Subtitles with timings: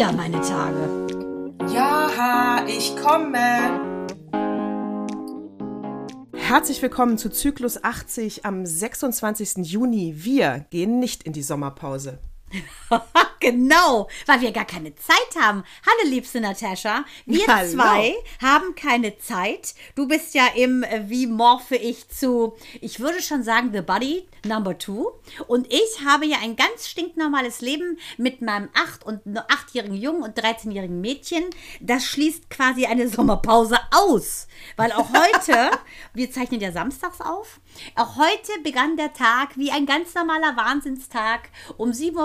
[0.00, 1.06] wieder meine Tage.
[1.74, 4.08] Ja, ich komme.
[6.32, 9.58] Herzlich willkommen zu Zyklus 80 am 26.
[9.58, 10.14] Juni.
[10.16, 12.18] Wir gehen nicht in die Sommerpause.
[13.40, 15.64] genau, weil wir gar keine Zeit haben.
[15.86, 17.04] Hallo, liebste Natascha.
[17.26, 17.70] Wir Hallo.
[17.70, 19.74] zwei haben keine Zeit.
[19.96, 24.78] Du bist ja im, wie morphe ich zu, ich würde schon sagen, The Buddy Number
[24.78, 25.10] Two.
[25.46, 30.38] Und ich habe ja ein ganz stinknormales Leben mit meinem acht- und achtjährigen Jungen und
[30.38, 31.44] 13-jährigen Mädchen.
[31.80, 34.46] Das schließt quasi eine Sommerpause aus.
[34.76, 35.70] Weil auch heute,
[36.14, 37.60] wir zeichnen ja samstags auf,
[37.96, 41.50] auch heute begann der Tag wie ein ganz normaler Wahnsinnstag.
[41.76, 42.16] Um 7.35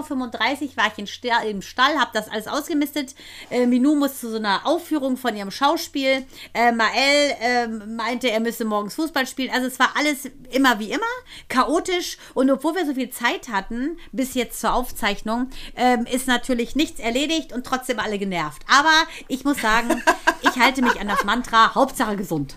[0.71, 3.15] Uhr war ich in Sta- im Stall, habe das alles ausgemistet.
[3.49, 6.25] Äh, Minou muss zu so einer Aufführung von ihrem Schauspiel.
[6.53, 9.51] Äh, Mael äh, meinte, er müsse morgens Fußball spielen.
[9.51, 11.03] Also es war alles immer wie immer,
[11.47, 12.04] chaotisch.
[12.33, 16.99] Und obwohl wir so viel Zeit hatten, bis jetzt zur Aufzeichnung, ähm, ist natürlich nichts
[16.99, 18.63] erledigt und trotzdem alle genervt.
[18.71, 18.93] Aber
[19.27, 20.01] ich muss sagen,
[20.41, 22.55] ich halte mich an das Mantra, Hauptsache gesund.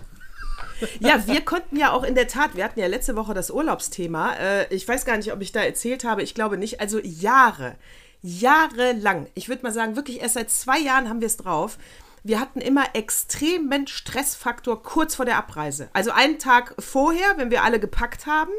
[1.00, 4.34] Ja, wir konnten ja auch in der Tat, wir hatten ja letzte Woche das Urlaubsthema.
[4.34, 6.22] Äh, ich weiß gar nicht, ob ich da erzählt habe.
[6.22, 6.80] Ich glaube nicht.
[6.80, 7.76] Also Jahre,
[8.22, 9.26] jahrelang.
[9.34, 11.78] Ich würde mal sagen, wirklich erst seit zwei Jahren haben wir es drauf.
[12.22, 15.88] Wir hatten immer extremen Stressfaktor kurz vor der Abreise.
[15.92, 18.52] Also einen Tag vorher, wenn wir alle gepackt haben.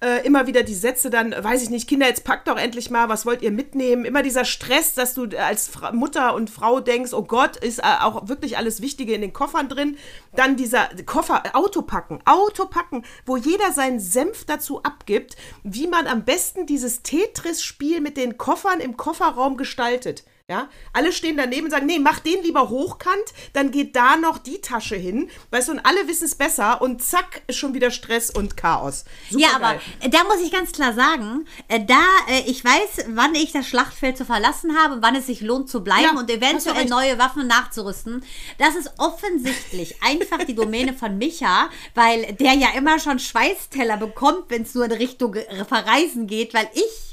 [0.00, 3.08] Äh, immer wieder die Sätze dann, weiß ich nicht, Kinder, jetzt packt doch endlich mal,
[3.08, 4.04] was wollt ihr mitnehmen?
[4.04, 8.02] Immer dieser Stress, dass du als Fra Mutter und Frau denkst, oh Gott, ist äh,
[8.02, 9.96] auch wirklich alles Wichtige in den Koffern drin.
[10.34, 16.06] Dann dieser Koffer, Auto packen, Auto packen, wo jeder seinen Senf dazu abgibt, wie man
[16.06, 20.24] am besten dieses Tetris-Spiel mit den Koffern im Kofferraum gestaltet.
[20.48, 23.16] Ja, alle stehen daneben und sagen, nee, mach den lieber hochkant,
[23.52, 27.02] dann geht da noch die Tasche hin, weißt du, und alle wissen es besser und
[27.02, 29.06] zack, ist schon wieder Stress und Chaos.
[29.30, 29.80] Ja, Supergeil.
[29.98, 33.50] aber äh, da muss ich ganz klar sagen, äh, da äh, ich weiß, wann ich
[33.50, 37.18] das Schlachtfeld zu verlassen habe, wann es sich lohnt zu bleiben Ja, und eventuell neue
[37.18, 38.22] Waffen nachzurüsten.
[38.58, 44.44] Das ist offensichtlich einfach die Domäne von Micha, weil der ja immer schon Schweißteller bekommt,
[44.50, 45.34] wenn es nur in Richtung
[45.66, 47.05] Verreisen geht, weil ich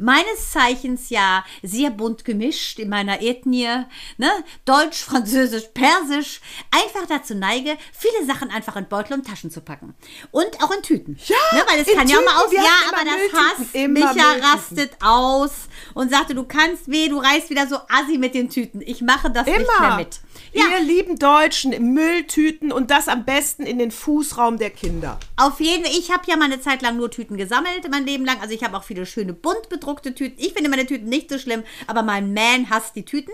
[0.00, 3.68] meines Zeichens ja sehr bunt gemischt in meiner Ethnie,
[4.16, 4.30] ne?
[4.64, 6.40] Deutsch, Französisch, Persisch,
[6.70, 9.94] einfach dazu neige, viele Sachen einfach in Beutel und Taschen zu packen.
[10.30, 11.18] Und auch in Tüten.
[11.26, 11.64] Ja, ne?
[11.68, 12.58] Weil es kann ja auch mal Tüten.
[12.58, 13.10] aus, ja, aber immer
[13.58, 13.66] das.
[13.74, 14.44] Immer Micha Mülltüten.
[14.44, 15.50] rastet aus
[15.94, 18.80] und sagte, du kannst weh, du reißt wieder so assi mit den Tüten.
[18.80, 19.96] Ich mache das nicht mehr Immer.
[19.96, 20.20] mit.
[20.52, 25.18] Ja, Ihr lieben Deutschen, Mülltüten und das am besten in den Fußraum der Kinder.
[25.36, 28.40] Auf jeden Fall, ich habe ja meine Zeit lang nur Tüten gesammelt, mein Leben lang.
[28.40, 30.42] Also ich habe auch viele schöne bunt bedruckte Tüten.
[30.42, 33.32] Ich finde meine Tüten nicht so schlimm, aber mein Man hasst die Tüten.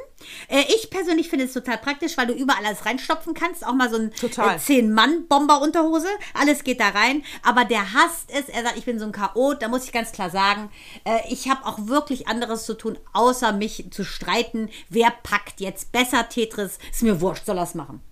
[0.48, 3.66] Äh, ich persönlich finde es total praktisch, weil du überall alles reinstopfen kannst.
[3.66, 6.08] Auch mal so ein äh, 10-Mann-Bomber-Unterhose.
[6.34, 7.22] Alles geht da rein.
[7.42, 8.48] Aber der hasst es.
[8.48, 9.62] Er sagt, ich bin so ein Chaot.
[9.62, 10.70] Da muss ich ganz klar sagen,
[11.04, 14.68] äh, ich habe auch wirklich anderes zu tun, außer mich zu streiten.
[14.90, 16.78] Wer packt jetzt besser Tetris?
[16.92, 18.02] Ist mir wurscht, soll er es machen.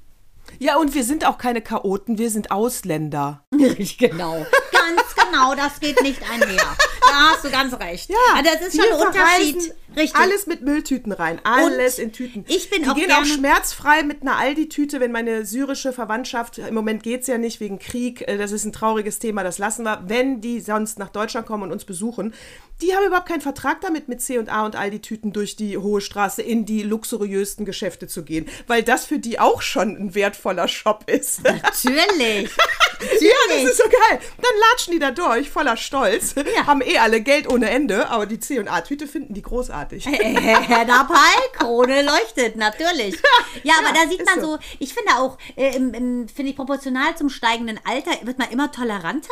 [0.59, 3.45] Ja, und wir sind auch keine Chaoten, wir sind Ausländer.
[3.55, 4.47] Richtig, genau.
[4.73, 6.77] Ganz genau, das geht nicht einher.
[7.07, 8.11] Da hast du ganz recht.
[8.11, 9.75] Ja, Aber das ist schon ein Unterschied.
[9.97, 10.17] Richtig.
[10.17, 11.41] Alles mit Mülltüten rein.
[11.45, 12.45] Alles Und in Tüten.
[12.49, 16.75] ich bin Die auch gehen auch schmerzfrei mit einer Aldi-Tüte, wenn meine syrische Verwandtschaft, im
[16.75, 19.85] Moment geht es ja nicht wegen Krieg, äh, das ist ein trauriges Thema, das lassen
[19.85, 22.35] wir, wenn die sonst nach Deutschland kommen und uns besuchen,
[22.83, 26.67] die haben überhaupt keinen Vertrag damit, mit C&A und Aldi-Tüten durch die Hohe Straße in
[26.67, 30.15] die luxuriösten Geschäfte zu gehen, weil das für die auch schon ein
[30.45, 31.43] wertvoller Shop ist.
[31.45, 32.51] Natürlich.
[33.21, 34.21] Ja, das ist so geil.
[34.41, 36.35] Dann latschen die da durch, voller Stolz.
[36.37, 36.67] Ja.
[36.67, 40.07] Haben eh alle Geld ohne Ende, aber die C&A-Tüte finden die großartig.
[40.07, 41.15] Herr Dabei,
[41.55, 43.17] Krone leuchtet, natürlich.
[43.63, 44.53] Ja, aber Ja, da sieht man so.
[44.53, 49.29] so, ich finde auch, äh, finde ich, proportional zum steigenden Alter wird man immer toleranter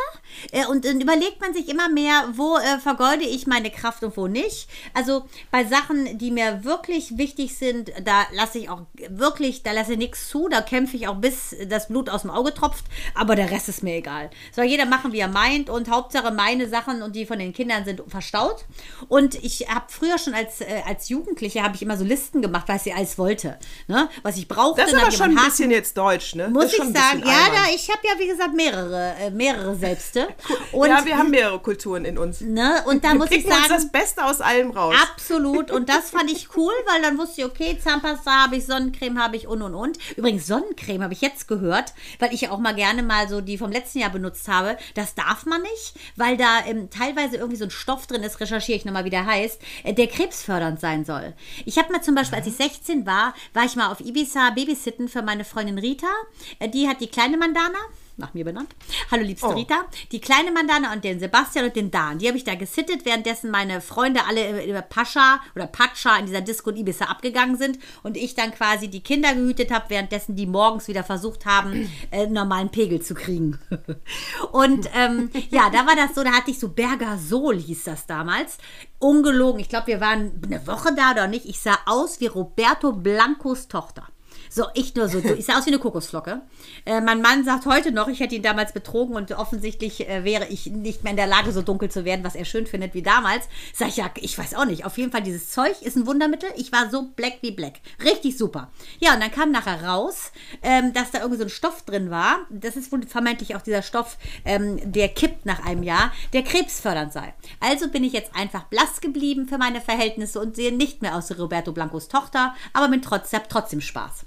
[0.52, 4.16] äh, und dann überlegt man sich immer mehr, wo äh, vergeude ich meine Kraft und
[4.16, 4.68] wo nicht.
[4.94, 9.92] Also bei Sachen, die mir wirklich wichtig sind, da lasse ich auch wirklich, da lasse
[9.92, 12.84] ich nichts zu, da kämpfe ich auch bis das Blut aus dem Auge tropft,
[13.14, 14.30] aber der Rest ist mir egal.
[14.54, 17.84] Soll jeder machen, wie er meint und Hauptsache meine Sachen und die von den Kindern
[17.84, 18.64] sind verstaut.
[19.08, 22.64] Und ich habe früher schon als, äh, als Jugendliche habe ich immer so Listen gemacht,
[22.68, 24.08] was ich alles wollte, ne?
[24.22, 24.82] was ich brauchte.
[24.82, 26.48] Das ist aber schon ein einen bisschen jetzt deutsch, ne?
[26.48, 30.28] muss ich sagen, ja, da, ich habe ja wie gesagt mehrere, äh, mehrere Selbste.
[30.72, 32.40] Und, ja, wir haben mehrere Kulturen in uns.
[32.40, 34.94] ne, und da muss ich picken uns sagen, das Beste aus allem raus.
[35.02, 35.70] Absolut.
[35.70, 39.36] Und das fand ich cool, weil dann wusste ich, okay, Zahnpasta habe ich, Sonnencreme habe
[39.36, 39.98] ich und und und.
[40.16, 43.56] Übrigens, Sonnencreme habe ich jetzt gehört, weil ich ja auch mal gerne mal so die
[43.56, 44.76] vom letzten Jahr benutzt habe.
[44.94, 48.76] Das darf man nicht, weil da ähm, teilweise irgendwie so ein Stoff drin ist, recherchiere
[48.76, 51.34] ich nochmal, wie der heißt, äh, der krebsfördernd sein soll.
[51.64, 55.08] Ich habe mal zum Beispiel, als ich 16 war, war ich mal auf Ibiza babysitten
[55.08, 56.12] für meine Freundin Rita.
[56.58, 57.78] Äh, die hat die kleine Mandana.
[58.16, 58.74] Nach mir benannt.
[59.10, 59.50] Hallo liebste Oh.
[59.50, 59.84] Rita.
[60.12, 63.50] Die kleine Mandana und den Sebastian und den Dan, die habe ich da gesittet, währenddessen
[63.50, 68.16] meine Freunde alle über Pascha oder Pacha in dieser Disco in Ibiza abgegangen sind und
[68.16, 72.70] ich dann quasi die Kinder gehütet habe, währenddessen die morgens wieder versucht haben, äh, normalen
[72.70, 73.58] Pegel zu kriegen.
[74.52, 78.06] und ähm, ja, da war das so, da hatte ich so Berger Sol hieß das
[78.06, 78.58] damals.
[78.98, 81.46] Ungelogen, ich glaube, wir waren eine Woche da oder nicht.
[81.46, 84.06] Ich sah aus wie Roberto Blancos Tochter.
[84.54, 85.18] So, ich nur so.
[85.18, 86.42] Ich sah aus wie eine Kokosflocke.
[86.84, 90.46] Äh, mein Mann sagt heute noch, ich hätte ihn damals betrogen und offensichtlich äh, wäre
[90.48, 93.00] ich nicht mehr in der Lage, so dunkel zu werden, was er schön findet wie
[93.00, 93.48] damals.
[93.72, 94.84] Sag ich, ja, ich weiß auch nicht.
[94.84, 96.50] Auf jeden Fall, dieses Zeug ist ein Wundermittel.
[96.56, 97.80] Ich war so black wie black.
[98.04, 98.70] Richtig super.
[99.00, 102.40] Ja, und dann kam nachher raus, ähm, dass da irgendwie so ein Stoff drin war.
[102.50, 107.14] Das ist wohl vermeintlich auch dieser Stoff, ähm, der kippt nach einem Jahr, der krebsfördernd
[107.14, 107.32] sei.
[107.60, 111.30] Also bin ich jetzt einfach blass geblieben für meine Verhältnisse und sehe nicht mehr aus
[111.30, 114.26] wie Roberto Blancos Tochter, aber trotzdem, hab trotzdem Spaß.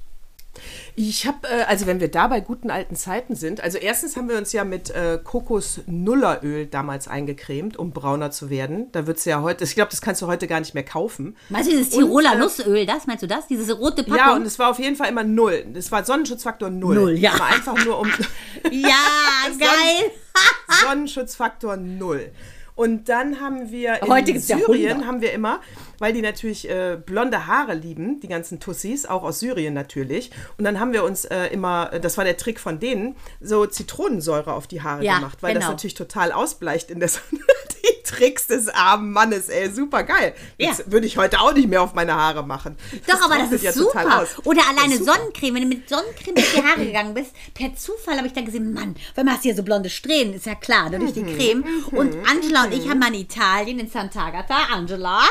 [0.95, 4.29] Ich habe, äh, also wenn wir da bei guten alten Zeiten sind, also erstens haben
[4.29, 8.91] wir uns ja mit äh, Kokos-Nulleröl damals eingecremt, um brauner zu werden.
[8.91, 11.35] Da wird es ja heute, ich glaube, das kannst du heute gar nicht mehr kaufen.
[11.49, 13.07] Meinst du dieses Und, Tiroler äh, Nussöl, das?
[13.07, 13.47] Meinst du das?
[13.47, 14.17] Diese rote Packung?
[14.17, 15.65] Ja, und es war auf jeden Fall immer null.
[15.73, 16.95] Es war Sonnenschutzfaktor null.
[16.95, 17.33] Null, ja.
[17.33, 18.07] Es war einfach nur um
[18.71, 18.95] ja
[19.59, 20.11] geil.
[20.83, 22.31] Sonnenschutzfaktor null.
[22.75, 25.07] Und dann haben wir in Heute ja Syrien 100.
[25.07, 25.61] haben wir immer,
[25.97, 30.31] weil die natürlich äh, blonde Haare lieben, die ganzen Tussis, auch aus Syrien natürlich.
[30.57, 33.65] Und dann haben wir uns äh, immer, äh, das war der Trick von denen, so
[33.65, 35.71] Zitronensäure auf die Haare Ja, gemacht, weil das genau.
[35.71, 37.23] natürlich total ausbleicht in der Sonne.
[37.83, 40.33] Die Tricks des armen Mannes, ey, super geil.
[40.57, 40.69] Ja.
[40.69, 42.77] Das würde ich heute auch nicht mehr auf meine Haare machen.
[43.07, 44.21] Doch, aber das ist super.
[44.21, 44.29] aus.
[44.45, 45.13] Oder alleine super.
[45.13, 45.55] Sonnencreme.
[45.55, 48.73] Wenn du mit Sonnencreme durch die Haare gegangen bist, per Zufall habe ich dann gesehen,
[48.73, 51.35] Mann, weil man hast hier so blonde Strähnen, ist ja klar, ne, durch Mhm, die
[51.35, 51.63] Creme.
[51.91, 55.21] Und Angela und ich haben mal in Italien, in Sant'Agata, Angela,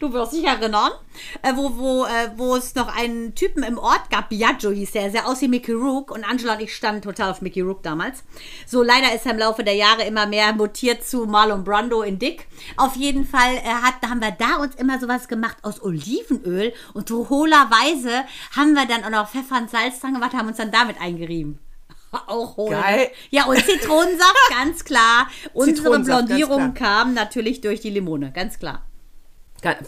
[0.00, 0.92] du wirst dich erinnern,
[1.42, 5.10] äh, wo, wo, äh, wo es noch einen Typen im Ort gab, Biagio hieß der,
[5.10, 6.10] sehr aus wie Mickey Rook.
[6.10, 8.22] Und Angela und ich standen total auf Mickey Rook damals.
[8.66, 12.18] So, leider ist er im Laufe der Jahre immer mehr mutiert zu Marlon Brando in
[12.18, 12.27] Dick.
[12.76, 17.10] Auf jeden Fall äh, hat, haben wir da uns immer sowas gemacht aus Olivenöl und
[17.10, 18.24] hohlerweise
[18.56, 21.58] haben wir dann auch noch Pfeffer und Salz dran gemacht, haben uns dann damit eingerieben.
[22.26, 22.70] Auch hohl.
[22.70, 23.10] Geil.
[23.30, 25.28] Ja, und Zitronensaft, ganz klar.
[25.52, 28.87] Unsere Blondierung kam natürlich durch die Limone, ganz klar.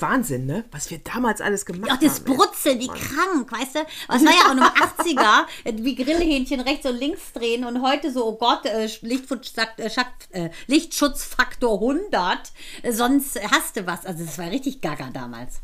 [0.00, 0.64] Wahnsinn, ne?
[0.72, 2.24] Was wir damals alles gemacht Auch das haben.
[2.36, 3.78] Brutzeln, wie krank, weißt du?
[4.08, 5.44] Was war ja auch noch 80er,
[5.84, 9.90] wie Grillhähnchen rechts und links drehen und heute so, oh Gott, äh, äh,
[10.32, 12.38] äh, Lichtschutzfaktor 100,
[12.82, 14.04] äh, sonst hast du was.
[14.06, 15.60] Also das war richtig gaga damals.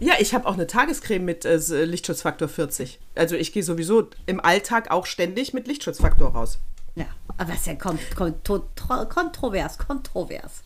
[0.00, 3.00] Ja, ich habe auch eine Tagescreme mit äh, Lichtschutzfaktor 40.
[3.16, 6.58] Also ich gehe sowieso im Alltag auch ständig mit Lichtschutzfaktor raus.
[6.94, 7.06] Ja,
[7.36, 10.62] aber das ist ja tro- kontrovers, kontrovers.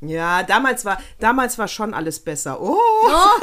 [0.00, 2.60] Ja, damals war, damals war schon alles besser.
[2.60, 2.76] Oh,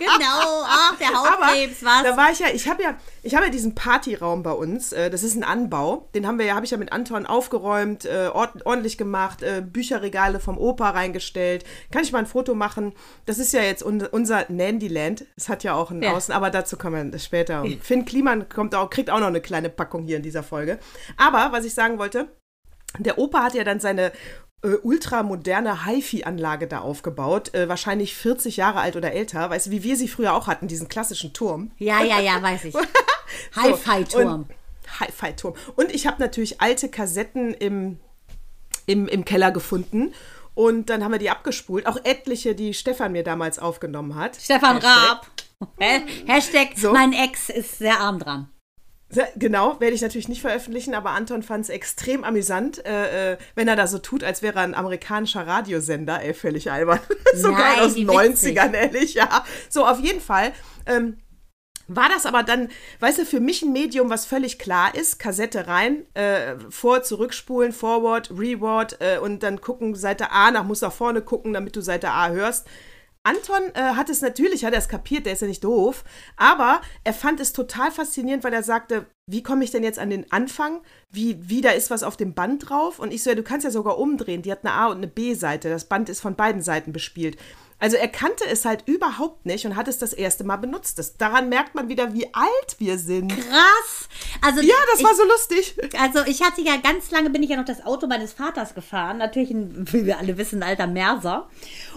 [0.00, 2.02] Genau, ach, der Hautkrebs, was?
[2.02, 4.92] da war ich ja, ich habe ja, ich habe ja diesen Partyraum bei uns.
[4.92, 6.08] Äh, das ist ein Anbau.
[6.14, 9.60] Den haben wir ja, habe ich ja mit Anton aufgeräumt, äh, ord ordentlich gemacht, äh,
[9.60, 11.64] Bücherregale vom Opa reingestellt.
[11.90, 12.94] Kann ich mal ein Foto machen?
[13.26, 15.26] Das ist ja jetzt un unser Nandyland.
[15.36, 16.12] Es hat ja auch einen Ja.
[16.12, 17.62] Außen, aber dazu kommen wir später.
[17.62, 20.78] Und Finn Kliman kommt auch, kriegt auch noch eine kleine Packung hier in dieser Folge.
[21.18, 22.28] Aber was ich sagen wollte,
[22.98, 24.12] der Opa hat ja dann seine
[24.62, 29.82] äh, ultramoderne HiFi-Anlage da aufgebaut, äh, wahrscheinlich 40 Jahre alt oder älter, weißt du, wie
[29.82, 31.70] wir sie früher auch hatten, diesen klassischen Turm.
[31.78, 32.74] ja, ja, ja, weiß ich.
[33.54, 34.32] So, Hi-Fi-Turm.
[34.34, 34.50] und-
[34.98, 35.54] Hi-Fi-Turm.
[35.76, 37.98] Und ich habe natürlich alte Kassetten im,
[38.86, 40.12] im, im Keller gefunden.
[40.54, 41.86] Und dann haben wir die abgespult.
[41.86, 44.34] Auch etliche, die Stefan mir damals aufgenommen hat.
[44.36, 44.92] Stefan Hashtag.
[45.08, 45.26] Raab.
[45.80, 46.92] Ha- Hashtag, So.
[46.92, 48.48] mein Ex ist sehr arm dran.
[49.36, 53.66] Genau, werde ich natürlich nicht veröffentlichen, aber Anton fand es extrem amüsant, äh, äh, wenn
[53.66, 56.22] er da so tut, als wäre er ein amerikanischer Radiosender.
[56.22, 57.00] Ey, völlig albern.
[57.34, 58.58] so Nein, geil aus den witzig.
[58.60, 59.44] 90ern, ehrlich, ja.
[59.68, 60.52] So, auf jeden Fall.
[60.86, 61.16] Ähm,
[61.92, 62.68] war das aber dann,
[63.00, 67.72] weißt du, für mich ein Medium, was völlig klar ist, Kassette rein, äh, vor, zurückspulen,
[67.72, 71.80] forward, reward äh, und dann gucken, Seite A nach, muss nach vorne gucken, damit du
[71.80, 72.68] Seite A hörst.
[73.22, 76.04] Anton äh, hat es natürlich, hat er es kapiert, der ist ja nicht doof,
[76.36, 80.08] aber er fand es total faszinierend, weil er sagte, wie komme ich denn jetzt an
[80.08, 80.80] den Anfang?
[81.10, 82.98] Wie, wie da ist was auf dem Band drauf?
[82.98, 85.06] Und ich so, ja, du kannst ja sogar umdrehen, die hat eine A- und eine
[85.06, 87.36] B-Seite, das Band ist von beiden Seiten bespielt.
[87.80, 90.98] Also er kannte es halt überhaupt nicht und hat es das erste Mal benutzt.
[90.98, 93.32] Das, daran merkt man wieder, wie alt wir sind.
[93.32, 94.08] Krass.
[94.42, 95.76] Also Ja, das ich, war so lustig.
[95.98, 99.16] Also ich hatte ja ganz lange, bin ich ja noch das Auto meines Vaters gefahren.
[99.16, 101.48] Natürlich, ein, wie wir alle wissen, ein alter Merser.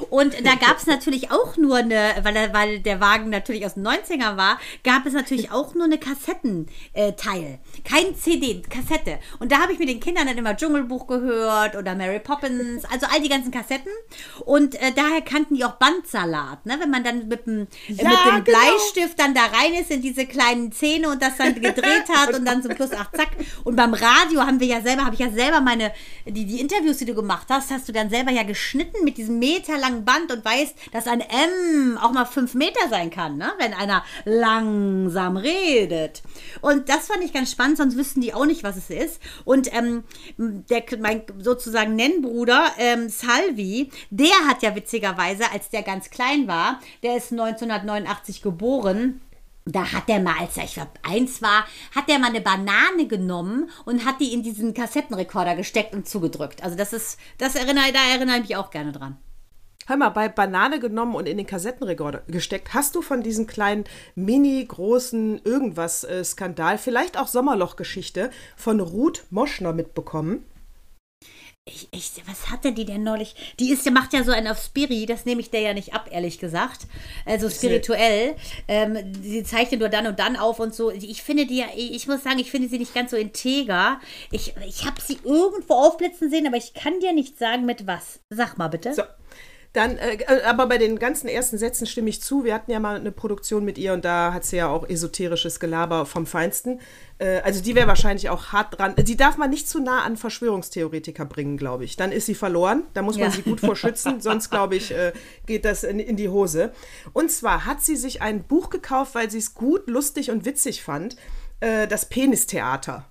[0.09, 3.73] Und da gab es natürlich auch nur eine, weil, er, weil der Wagen natürlich aus
[3.73, 7.59] den 90er war, gab es natürlich auch nur eine Kassettenteil.
[7.83, 9.19] Kein CD, Kassette.
[9.39, 13.05] Und da habe ich mit den Kindern dann immer Dschungelbuch gehört oder Mary Poppins, also
[13.11, 13.91] all die ganzen Kassetten.
[14.45, 16.77] Und äh, daher kannten die auch auch Bandsalat, ne?
[16.79, 18.59] Wenn man dann mit dem, Ja, mit dem genau.
[18.59, 22.45] Bleistift dann da rein ist in diese kleinen Zähne und das dann gedreht hat und
[22.45, 23.29] dann zum Schluss, ach zack.
[23.63, 25.91] Und beim Radio haben wir ja selber, habe ich ja selber meine,
[26.25, 29.39] die, die Interviews, die du gemacht hast, hast du dann selber ja geschnitten mit diesem
[29.39, 33.51] meterlangen Band und weißt, dass ein M auch mal fünf Meter sein kann, ne?
[33.59, 36.21] Wenn einer langsam redet.
[36.61, 39.21] Und das fand ich ganz spannend, sonst wüssten die auch nicht, was es ist.
[39.45, 40.03] Und ähm,
[40.37, 46.79] der, mein sozusagen Nennbruder, ähm, Salvi, der hat ja witzigerweise, als der ganz klein war,
[47.03, 49.21] der ist 1989 geboren,
[49.65, 51.65] da hat der mal, als er, ich glaube, eins war,
[51.95, 56.63] hat der mal eine Banane genommen und hat die in diesen Kassettenrekorder gesteckt und zugedrückt.
[56.63, 59.17] Also das ist, das erinnere, da erinnere ich mich auch gerne dran.
[59.85, 63.83] Hör mal, bei Banane genommen und in den Kassettenrekorder gesteckt, hast du von diesem kleinen,
[64.15, 70.45] mini, großen Irgendwas-Skandal, vielleicht auch Sommerloch-Geschichte von Ruth Moschner mitbekommen?
[71.65, 73.55] Ich, ich, was hatte die denn neulich?
[73.57, 76.09] Die ist, macht ja so einen auf Spiri, das nehme ich der ja nicht ab,
[76.11, 76.87] ehrlich gesagt.
[77.25, 78.35] Also spirituell.
[78.67, 80.91] Ähm, sie zeichnet nur dann und dann auf und so.
[80.91, 84.01] Ich finde die ja, ich muss sagen, ich finde sie nicht ganz so integer.
[84.29, 88.19] Ich, ich habe sie irgendwo aufblitzen sehen, aber ich kann dir nicht sagen, mit was.
[88.29, 88.93] Sag mal bitte.
[88.93, 89.03] So.
[89.73, 92.43] Dann, äh, äh, aber bei den ganzen ersten Sätzen stimme ich zu.
[92.43, 95.59] Wir hatten ja mal eine Produktion mit ihr und da hat sie ja auch esoterisches
[95.59, 96.79] Gelaber vom Feinsten.
[97.17, 98.93] Äh, also die wäre wahrscheinlich auch hart dran.
[98.95, 101.95] Die darf man nicht zu nah an Verschwörungstheoretiker bringen, glaube ich.
[101.95, 102.83] Dann ist sie verloren.
[102.93, 103.31] Da muss man Ja.
[103.31, 104.21] sie gut vor schützen.
[104.21, 105.11] Sonst, glaube ich, äh,
[105.47, 106.71] geht das in, in die Hose.
[107.13, 110.83] Und zwar hat sie sich ein Buch gekauft, weil sie es gut, lustig und witzig
[110.83, 111.15] fand.
[111.61, 113.09] Äh, das Penistheater.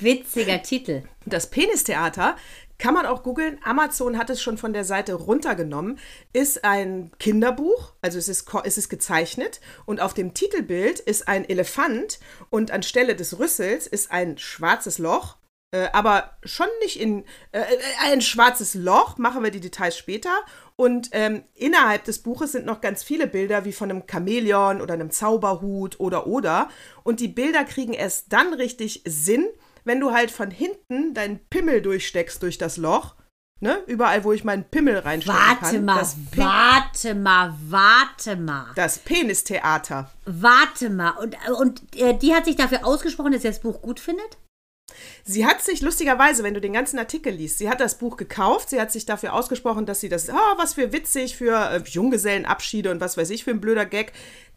[0.00, 1.04] Witziger Titel.
[1.24, 2.36] Das Penistheater
[2.78, 3.58] kann man auch googeln.
[3.62, 5.98] Amazon hat es schon von der Seite runtergenommen.
[6.32, 11.48] Ist ein Kinderbuch, also es ist, es ist gezeichnet und auf dem Titelbild ist ein
[11.48, 12.18] Elefant
[12.50, 15.36] und anstelle des Rüssels ist ein schwarzes Loch.
[15.74, 17.64] Äh, aber schon nicht in äh, äh,
[18.04, 20.30] ein schwarzes Loch, machen wir die Details später.
[20.76, 24.94] Und ähm, innerhalb des Buches sind noch ganz viele Bilder wie von einem Chamäleon oder
[24.94, 26.68] einem Zauberhut oder oder.
[27.02, 29.48] Und die Bilder kriegen erst dann richtig Sinn,
[29.84, 33.14] wenn du halt von hinten deinen Pimmel durchsteckst durch das Loch.
[33.60, 33.82] Ne?
[33.86, 35.84] Überall, wo ich meinen Pimmel reinstecken Warte kann.
[35.84, 38.66] mal, warte mal, warte mal.
[38.74, 40.10] das Penistheater.
[40.26, 41.10] Warte mal.
[41.10, 44.38] Und, und äh, die hat sich dafür ausgesprochen, dass sie das Buch gut findet?
[45.26, 48.68] Sie hat sich lustigerweise, wenn du den ganzen Artikel liest, sie hat das Buch gekauft,
[48.68, 52.90] sie hat sich dafür ausgesprochen, dass sie das, ah, was für witzig, für äh, Junggesellenabschiede
[52.90, 54.12] und was weiß ich für ein blöder Gag.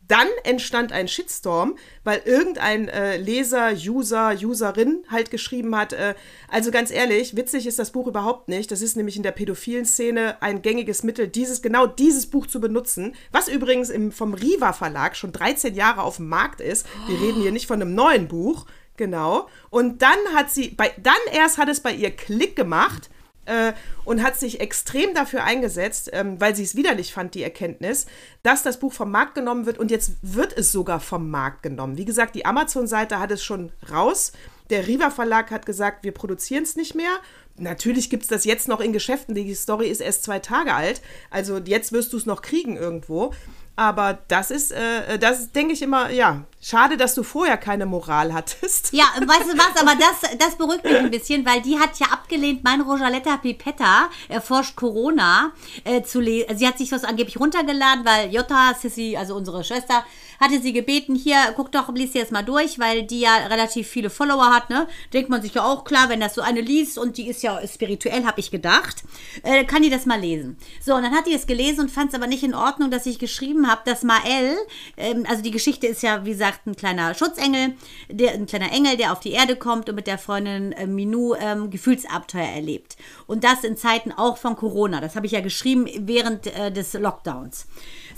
[0.09, 6.15] Dann entstand ein Shitstorm, weil irgendein äh, Leser, User, Userin halt geschrieben hat, äh,
[6.49, 8.71] also ganz ehrlich, witzig ist das Buch überhaupt nicht.
[8.71, 12.59] Das ist nämlich in der pädophilen Szene ein gängiges Mittel, dieses, genau dieses Buch zu
[12.61, 16.85] benutzen, was übrigens im, vom Riva Verlag schon 13 Jahre auf dem Markt ist.
[17.07, 18.65] Wir reden hier nicht von einem neuen Buch.
[18.97, 19.47] Genau.
[19.69, 23.09] Und dann hat sie, bei, dann erst hat es bei ihr Klick gemacht
[23.45, 23.73] äh,
[24.05, 28.07] und hat sich extrem dafür eingesetzt, ähm, weil sie es widerlich fand, die Erkenntnis,
[28.43, 31.97] dass das Buch vom Markt genommen wird und jetzt wird es sogar vom Markt genommen.
[31.97, 34.33] Wie gesagt, die Amazon-Seite hat es schon raus.
[34.69, 37.19] Der Riva Verlag hat gesagt, wir produzieren es nicht mehr.
[37.55, 39.33] Natürlich gibt es das jetzt noch in Geschäften.
[39.33, 41.01] Die Story ist erst zwei Tage alt.
[41.29, 43.33] Also jetzt wirst du es noch kriegen irgendwo.
[43.77, 48.33] Aber das ist, äh, das denke ich immer, ja, schade, dass du vorher keine Moral
[48.33, 48.91] hattest.
[48.91, 52.07] Ja, weißt du was, aber das, das beruhigt mich ein bisschen, weil die hat ja
[52.07, 55.51] abgelehnt, mein Rojaletta Pipetta erforscht Corona
[55.83, 56.57] äh, zu lesen.
[56.57, 60.03] Sie hat sich das angeblich runtergeladen, weil Jutta, Sissy, also unsere Schwester,
[60.39, 63.87] hatte sie gebeten, hier, guck doch, lies dir das mal durch, weil die ja relativ
[63.87, 64.87] viele Follower hat, ne?
[65.13, 67.59] Denkt man sich ja auch, klar, wenn das so eine liest und die ist ja
[67.67, 69.03] spirituell, habe ich gedacht,
[69.43, 70.57] äh, kann die das mal lesen.
[70.83, 73.05] So, und dann hat die es gelesen und fand es aber nicht in Ordnung, dass
[73.05, 74.57] ich geschrieben habe, dass Mael,
[74.97, 77.73] ähm, also die Geschichte ist ja, wie gesagt, ein kleiner Schutzengel,
[78.09, 81.35] der, ein kleiner Engel, der auf die Erde kommt und mit der Freundin äh, Minou
[81.35, 82.97] ähm, Gefühlsabenteuer erlebt.
[83.25, 85.01] Und das in Zeiten auch von Corona.
[85.01, 87.67] Das habe ich ja geschrieben während äh, des Lockdowns.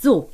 [0.01, 0.29] So,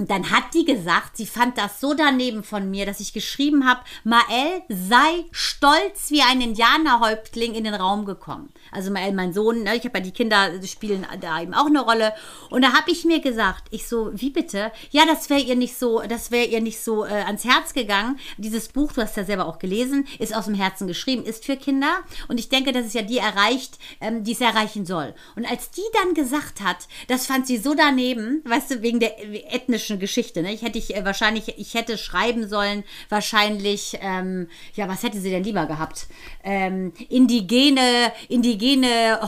[0.00, 3.68] und dann hat die gesagt, sie fand das so daneben von mir, dass ich geschrieben
[3.68, 8.50] habe, Mael sei stolz wie ein Indianerhäuptling in den Raum gekommen.
[8.72, 11.66] Also Mael, mein Sohn, ne, ich habe ja die Kinder die spielen da eben auch
[11.66, 12.12] eine Rolle.
[12.50, 14.72] Und da habe ich mir gesagt, ich so, wie bitte?
[14.90, 18.18] Ja, das wäre ihr nicht so, das wäre ihr nicht so äh, ans Herz gegangen.
[18.36, 21.56] Dieses Buch, du hast ja selber auch gelesen, ist aus dem Herzen geschrieben, ist für
[21.56, 22.00] Kinder.
[22.28, 25.14] Und ich denke, dass es ja die erreicht, ähm, die es erreichen soll.
[25.36, 29.18] Und als die dann gesagt hat, das fand sie so daneben, weißt du, wegen der
[29.52, 30.52] ethnischen Geschichte, ne?
[30.52, 35.30] Ich hätte ich äh, wahrscheinlich, ich hätte schreiben sollen, wahrscheinlich, ähm, ja, was hätte sie
[35.30, 36.06] denn lieber gehabt?
[36.42, 38.59] Ähm, indigene, indigene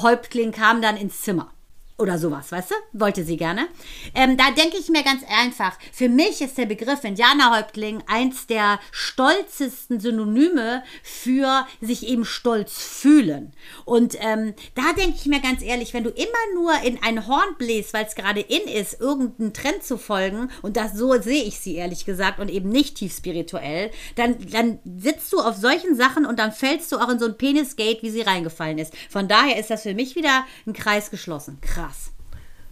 [0.03, 1.53] Häuptling kam dann ins Zimmer.
[1.99, 2.75] Oder sowas, weißt du?
[2.99, 3.69] Wollte sie gerne.
[4.15, 8.81] Ähm, da denke ich mir ganz einfach, für mich ist der Begriff Indianerhäuptling eins der
[8.91, 13.53] stolzesten Synonyme für sich eben stolz fühlen.
[13.85, 17.55] Und ähm, da denke ich mir ganz ehrlich, wenn du immer nur in ein Horn
[17.59, 21.61] bläst, weil es gerade in ist, irgendeinen Trend zu folgen, und das so sehe ich
[21.61, 26.27] sie ehrlich gesagt und eben nicht tief spirituell, dann, dann sitzt du auf solchen Sachen
[26.27, 28.95] und dann fällst du auch in so ein Penisgate, wie sie reingefallen ist.
[29.11, 31.59] Von daher ist das für mich wieder ein Kreis geschlossen.
[31.61, 31.82] Krass.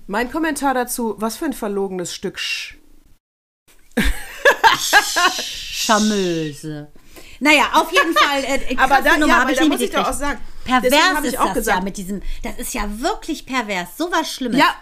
[0.07, 2.77] Mein Kommentar dazu, was für ein verlogenes Stück Sch.
[5.43, 6.89] Charmöse.
[7.41, 8.45] Naja, auf jeden Fall.
[8.45, 10.41] Äh, Aber da, Nummer ja, ich da muss ich doch auch sagen.
[10.65, 12.23] Pervers ist ich auch das gesagt, ja mit diesem.
[12.43, 13.97] Das ist ja wirklich pervers.
[13.97, 14.59] So was Schlimmes.
[14.59, 14.75] Ja,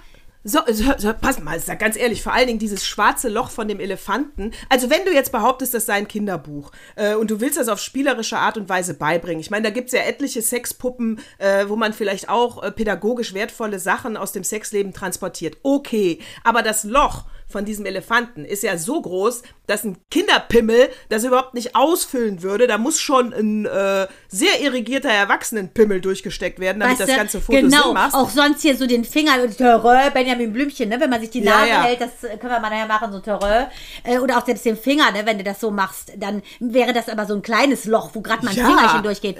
[0.49, 3.69] so, so, so, pass mal, sag ganz ehrlich, vor allen Dingen dieses schwarze Loch von
[3.69, 4.53] dem Elefanten.
[4.69, 7.81] Also wenn du jetzt behauptest, das sei ein Kinderbuch äh, und du willst das auf
[7.81, 9.41] spielerische Art und Weise beibringen.
[9.41, 13.35] Ich meine, da gibt es ja etliche Sexpuppen, äh, wo man vielleicht auch äh, pädagogisch
[13.35, 15.59] wertvolle Sachen aus dem Sexleben transportiert.
[15.63, 21.25] Okay, aber das Loch von diesem Elefanten ist ja so groß, dass ein Kinderpimmel das
[21.25, 22.67] überhaupt nicht ausfüllen würde.
[22.67, 27.59] Da muss schon ein äh, sehr irrigierter Erwachsenenpimmel durchgesteckt werden, damit Weißt das ganze Foto
[27.61, 28.15] genau, Sinn macht.
[28.15, 31.43] auch sonst hier so den Finger und Törö, Benjamin Blümchen, ne, wenn man sich die
[31.43, 31.83] Ja, Nase ja.
[31.83, 33.65] hält, das äh, können wir mal nachher machen, so Törö.
[34.05, 37.09] Äh, oder auch selbst den Finger, ne, wenn du das so machst, dann wäre das
[37.09, 38.67] aber so ein kleines Loch, wo gerade mal ein Ja.
[38.67, 39.37] Fingerchen durchgeht.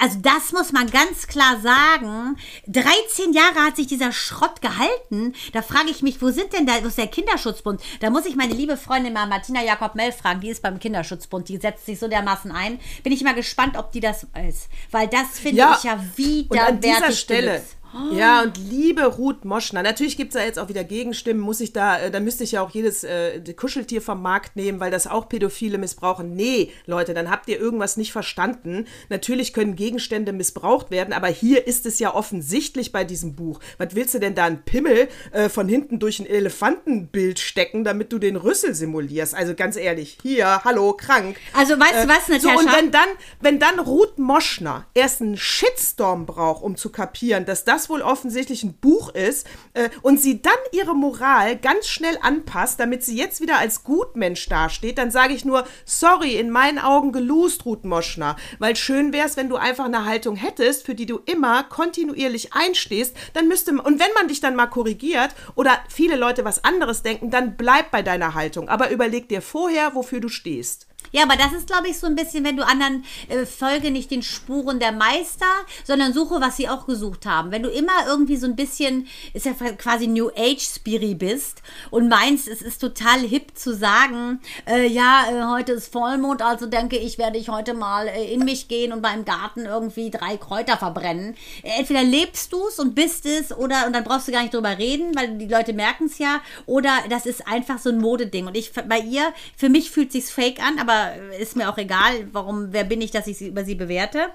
[0.00, 2.36] Also das muss man ganz klar sagen.
[2.66, 5.34] 13 Jahre hat sich dieser Schrott gehalten.
[5.52, 7.80] Da frage ich mich, wo sind denn da, wo ist der Kinderschutzbund?
[8.00, 11.56] Da muss ich meine liebe Freundin mal Martina Jakob-Mell fragen, die ist beim Kinderschutzbund, die
[11.56, 12.78] setzt sich so dermaßen ein.
[13.02, 14.68] Bin ich mal gespannt, ob die das weiß.
[14.90, 17.62] Weil das finde Ja, ich ja Und an dieser widerwärtig Stelle.
[17.94, 18.18] Deluxe.
[18.18, 21.72] Ja, und liebe Ruth Moschner, natürlich gibt es da jetzt auch wieder Gegenstimmen, muss ich
[21.72, 25.06] da, äh, da müsste ich ja auch jedes äh, Kuscheltier vom Markt nehmen, weil das
[25.06, 26.34] auch Pädophile missbrauchen.
[26.34, 28.86] Nee, Leute, dann habt ihr irgendwas nicht verstanden.
[29.08, 33.60] Natürlich können Gegenstände missbraucht werden, aber hier ist es ja offensichtlich bei diesem Buch.
[33.78, 38.12] Was willst du denn da einen Pimmel äh, von hinten durch ein Elefantenbild stecken, damit
[38.12, 39.34] du den Rüssel simulierst?
[39.34, 41.36] Also ganz ehrlich, hier, hallo, krank.
[41.56, 42.68] Also weißt du was, Äh, So, Natascha?
[42.70, 43.08] und wenn dann,
[43.40, 48.62] wenn dann Ruth Moschner erst einen Shitstorm braucht, um zu kapieren, dass das wohl offensichtlich
[48.62, 53.40] ein Buch ist, äh, und sie dann ihre Moral ganz schnell anpasst, damit sie jetzt
[53.40, 58.36] wieder als Gutmensch dasteht, dann sage ich nur, sorry, in meinen Augen gelust, Ruth Moschner.
[58.58, 62.52] Weil schön wäre es, wenn du einfach eine Haltung hättest, für die du immer kontinuierlich
[62.52, 67.02] einstehst, dann müsste, und wenn man dich dann mal korrigiert oder viele Leute was anderes
[67.02, 68.68] denken, dann bleib bei deiner Haltung.
[68.68, 70.86] Aber überleg dir vorher, wofür du stehst.
[71.12, 74.10] Ja, aber das ist, glaube ich, so ein bisschen, wenn du anderen äh, folge nicht
[74.10, 75.46] den Spuren der Meister,
[75.84, 77.50] sondern suche, was sie auch gesucht haben.
[77.50, 82.08] Wenn du immer irgendwie so ein bisschen, ist ja quasi New Age Spiri bist und
[82.08, 86.96] meinst, es ist total hip zu sagen, äh, ja, äh, heute ist Vollmond, also denke
[86.96, 90.76] ich, werde ich heute mal äh, in mich gehen und beim Garten irgendwie drei Kräuter
[90.76, 91.36] verbrennen.
[91.62, 94.78] Entweder lebst du es und bist es oder und dann brauchst du gar nicht drüber
[94.78, 98.46] reden, weil die Leute merken es ja, oder das ist einfach so ein Modeding.
[98.46, 100.93] Und ich bei ihr, für mich fühlt sich's fake an, aber
[101.38, 104.28] ist mir auch egal, warum, wer bin ich, dass ich sie über sie bewerte.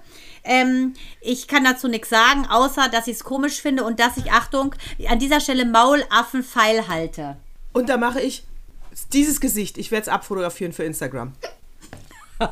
[0.43, 4.31] Ähm, ich kann dazu nichts sagen, außer dass ich es komisch finde und dass ich,
[4.31, 4.75] Achtung,
[5.07, 7.37] an dieser Stelle Maulaffen feil halte.
[7.73, 8.43] Und da mache ich
[9.13, 9.77] dieses Gesicht.
[9.77, 11.33] Ich werde es abfotografieren für Instagram.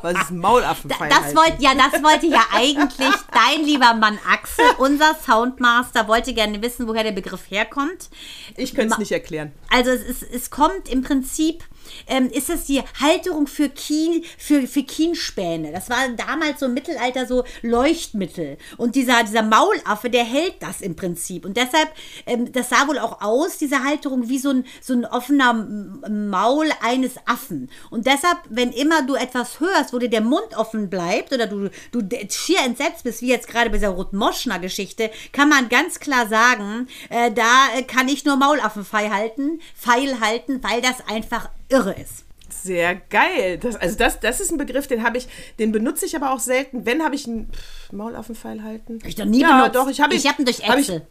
[0.02, 1.08] Was ist ein Maulaffenfeil?
[1.08, 6.60] Das wollte, ja, das wollte ja eigentlich dein lieber Mann Axel, unser Soundmaster, wollte gerne
[6.60, 8.10] wissen, woher der Begriff herkommt.
[8.56, 9.52] Ich könnte es nicht erklären.
[9.70, 11.64] Also es, ist, es kommt im Prinzip,
[12.06, 15.72] ähm, ist es die Halterung für, Kien, für, für Kienspäne.
[15.72, 18.58] Das war damals so im Mittelalter so Leuchtmittel.
[18.76, 21.44] Und dieser, dieser Maulaffe, der hält das im Prinzip.
[21.44, 21.90] Und deshalb,
[22.26, 26.68] ähm, das sah wohl auch aus, diese Halterung, wie so ein, so ein offener Maul
[26.82, 27.70] eines Affen.
[27.90, 31.70] Und deshalb, wenn immer du etwas hörst, wo dir der Mund offen bleibt oder du,
[31.92, 36.88] du schier entsetzt bist, wie jetzt gerade bei dieser Rot-Moschner-Geschichte, kann man ganz klar sagen,
[37.10, 41.94] äh, da äh, kann ich nur Maulaffen feil halten, feil halten, weil das einfach irre
[41.94, 42.24] ist.
[42.50, 43.58] Sehr geil.
[43.58, 45.28] Das, also das, das ist ein Begriff, den habe ich,
[45.58, 46.86] den benutze ich aber auch selten.
[46.86, 48.98] Wenn habe ich einen pff, Maulaffenpfeil halten.
[49.02, 49.76] Hab ich doch nie ja, benutzt.
[49.76, 50.18] doch, ich habe ihn.
[50.18, 51.06] Ich hab ihn durch Excel.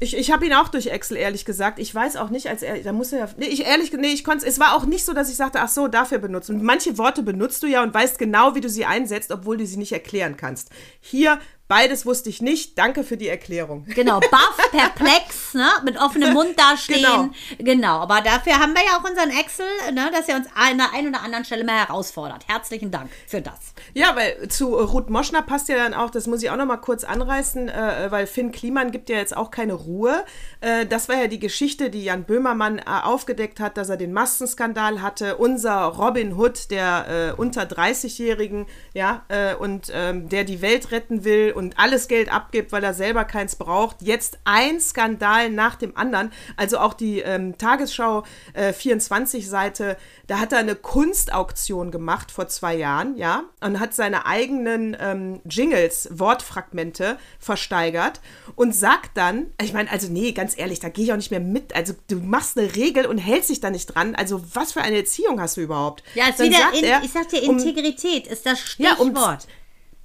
[0.00, 1.78] Ich, ich, habe ihn auch durch Excel, ehrlich gesagt.
[1.78, 4.24] Ich weiß auch nicht, als er, da muss er ja, nee, ich ehrlich, nee, ich
[4.24, 6.56] konnte, es war auch nicht so, dass ich sagte, ach so, dafür benutzen.
[6.56, 9.64] Und manche Worte benutzt du ja und weißt genau, wie du sie einsetzt, obwohl du
[9.64, 10.70] sie nicht erklären kannst.
[11.00, 11.38] Hier,
[11.72, 12.76] beides wusste ich nicht.
[12.76, 13.86] Danke für die Erklärung.
[13.86, 17.00] Genau, baff, perplex, ne, mit offenem Mund dastehen.
[17.00, 17.30] Genau.
[17.58, 18.00] Genau.
[18.00, 21.08] aber dafür haben wir ja auch unseren Excel, ne, dass er uns an der einen
[21.08, 22.46] oder anderen Stelle mal herausfordert.
[22.46, 23.72] Herzlichen Dank für das.
[23.94, 26.76] Ja, weil zu Ruth Moschner passt ja dann auch, das muss ich auch noch mal
[26.76, 30.24] kurz anreißen, äh, weil Finn Kliman gibt ja jetzt auch keine Ruhe.
[30.60, 34.12] Äh, das war ja die Geschichte, die Jan Böhmermann äh, aufgedeckt hat, dass er den
[34.12, 35.38] Massenskandal hatte.
[35.38, 41.24] Unser Robin Hood, der äh, unter 30-Jährigen, ja, äh, und ähm, der die Welt retten
[41.24, 44.02] will und alles Geld abgibt, weil er selber keins braucht.
[44.02, 46.32] Jetzt ein Skandal nach dem anderen.
[46.56, 49.96] Also auch die ähm, Tagesschau äh, 24-Seite,
[50.26, 55.40] da hat er eine Kunstauktion gemacht vor zwei Jahren, ja, und hat seine eigenen ähm,
[55.44, 58.20] Jingles, Wortfragmente versteigert
[58.56, 61.40] und sagt dann, ich meine, also nee, ganz ehrlich, da gehe ich auch nicht mehr
[61.40, 61.74] mit.
[61.74, 64.14] Also du machst eine Regel und hältst dich da nicht dran.
[64.14, 66.02] Also was für eine Erziehung hast du überhaupt?
[66.14, 68.94] Ja, ist Dann wieder, sagt in, er, ich sag dir, um- Integrität ist das ja,
[68.94, 69.46] um, Stichwort.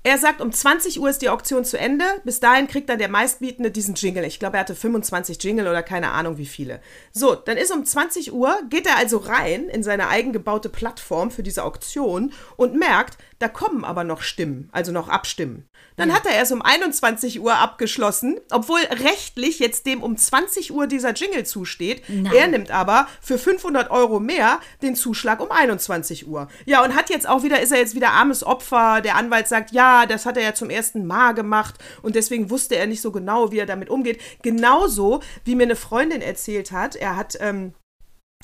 [0.07, 2.05] Er sagt, um 20 Uhr ist die Auktion zu Ende.
[2.23, 4.23] Bis dahin kriegt dann der meistbietende diesen Jingle.
[4.23, 6.79] Ich glaube, er hatte 25 Jingle oder keine Ahnung wie viele.
[7.11, 11.43] So, dann ist um 20 Uhr, geht er also rein in seine eigengebaute Plattform für
[11.43, 15.67] diese Auktion und merkt, da kommen aber noch Stimmen, also noch Abstimmen.
[15.95, 20.87] Dann hat er erst um 21 Uhr abgeschlossen, obwohl rechtlich jetzt dem um 20 Uhr
[20.87, 22.03] dieser Jingle zusteht.
[22.07, 22.33] Nein.
[22.33, 26.47] Er nimmt aber für 500 Euro mehr den Zuschlag um 21 Uhr.
[26.65, 29.01] Ja, und hat jetzt auch wieder, ist er jetzt wieder armes Opfer.
[29.01, 32.75] Der Anwalt sagt, ja, das hat er ja zum ersten Mal gemacht und deswegen wusste
[32.75, 34.19] er nicht so genau, wie er damit umgeht.
[34.41, 37.73] Genauso, wie mir eine Freundin erzählt hat, er hat, ähm,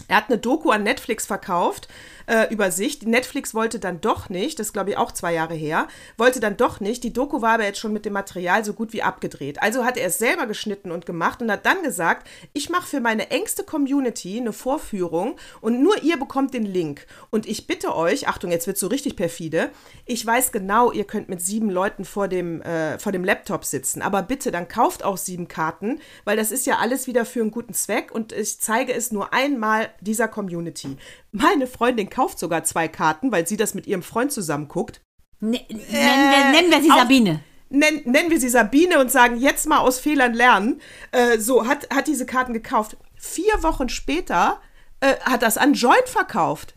[0.07, 1.87] er hat eine Doku an Netflix verkauft
[2.27, 2.69] äh, über
[3.05, 6.79] Netflix wollte dann doch nicht, das glaube ich auch zwei Jahre her, wollte dann doch
[6.79, 7.03] nicht.
[7.03, 9.61] Die Doku war aber jetzt schon mit dem Material so gut wie abgedreht.
[9.61, 12.99] Also hat er es selber geschnitten und gemacht und hat dann gesagt, ich mache für
[12.99, 17.05] meine engste Community eine Vorführung und nur ihr bekommt den Link.
[17.29, 19.69] Und ich bitte euch, Achtung, jetzt wird so richtig perfide,
[20.05, 24.01] ich weiß genau, ihr könnt mit sieben Leuten vor dem, äh, vor dem Laptop sitzen,
[24.01, 27.51] aber bitte, dann kauft auch sieben Karten, weil das ist ja alles wieder für einen
[27.51, 30.97] guten Zweck und ich zeige es nur einmal dieser Community.
[31.31, 35.01] Meine Freundin kauft sogar zwei Karten, weil sie das mit ihrem Freund zusammen guckt.
[35.39, 37.39] Ne, nennen, wir, nennen wir sie auch- Sabine.
[37.69, 40.79] Nen, nennen wir sie Sabine und sagen, jetzt mal aus Fehlern lernen.
[41.11, 42.97] Äh, so, hat, hat diese Karten gekauft.
[43.15, 44.61] Vier Wochen später
[44.99, 46.75] äh, hat das an Joint verkauft.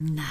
[0.00, 0.24] Nein.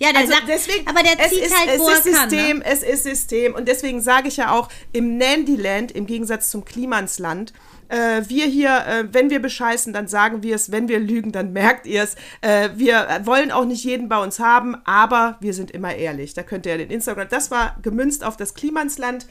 [0.00, 2.04] Ja, der Also sagt, deswegen, aber der es zieht ist, halt, es wo er ist
[2.14, 2.30] kann.
[2.30, 2.64] System, Ne?
[2.66, 3.54] es ist System.
[3.54, 7.52] Und deswegen sage ich ja auch, im Nandyland, im Gegensatz zum Klimansland,
[7.88, 11.52] äh, wir hier, äh, wenn wir bescheißen, dann sagen wir es, wenn wir lügen, dann
[11.52, 12.16] merkt ihr es.
[12.40, 16.34] Äh, wir wollen auch nicht jeden bei uns haben, aber wir sind immer ehrlich.
[16.34, 19.26] Da könnt ihr den Instagram, das war gemünzt auf das Klimansland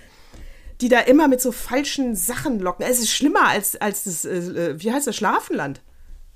[0.82, 2.86] die da immer mit so falschen Sachen locken.
[2.88, 5.82] Es ist schlimmer als, als das, äh, wie heißt das, Schlafenland.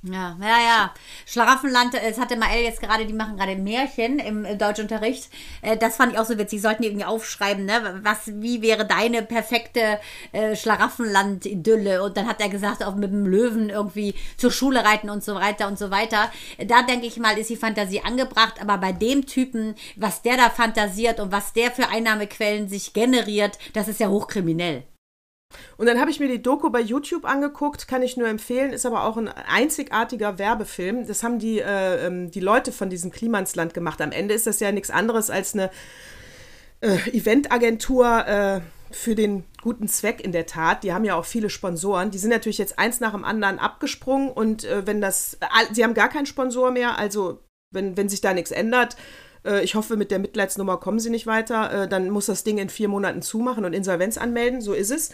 [0.04, 0.94] Ja, ja, ja.
[1.28, 5.30] Schlaraffenland, es hatte Mael jetzt gerade, die machen gerade Märchen im äh, Deutschunterricht.
[5.62, 6.60] Äh, Das fand ich auch so witzig.
[6.60, 8.00] Sollten die irgendwie aufschreiben, ne?
[8.02, 10.00] Was, wie wäre deine perfekte
[10.32, 12.02] äh, Schlaraffenland-Idylle?
[12.02, 15.36] Und dann hat er gesagt, auch mit dem Löwen irgendwie zur Schule reiten und so
[15.36, 16.32] weiter und so weiter.
[16.66, 18.56] Da denke ich mal, ist die Fantasie angebracht.
[18.60, 23.60] Aber bei dem Typen, was der da fantasiert und was der für Einnahmequellen sich generiert,
[23.74, 24.84] das ist ja hochkriminell.
[25.78, 28.86] Und dann habe ich mir die Doku bei YouTube angeguckt, kann ich nur empfehlen, ist
[28.86, 31.08] aber auch ein einzigartiger Werbefilm.
[31.08, 34.02] Das haben die, äh, ähm, die Leute von diesem Klimansland gemacht.
[34.02, 35.70] Am Ende ist das ja nichts anderes als eine
[36.82, 38.62] äh, Eventagentur äh,
[38.92, 40.84] für den guten Zweck in der Tat.
[40.84, 42.12] Die haben ja auch viele Sponsoren.
[42.12, 45.38] Die sind natürlich jetzt eins nach dem anderen abgesprungen und äh, wenn das,
[45.72, 47.40] sie haben gar keinen Sponsor mehr, also
[47.72, 48.98] wenn, wenn sich da nichts ändert,
[49.46, 52.58] äh, ich hoffe, mit der Mitleidsnummer kommen sie nicht weiter, äh, dann muss das Ding
[52.58, 55.12] in vier Monaten zumachen und Insolvenz anmelden, so ist es.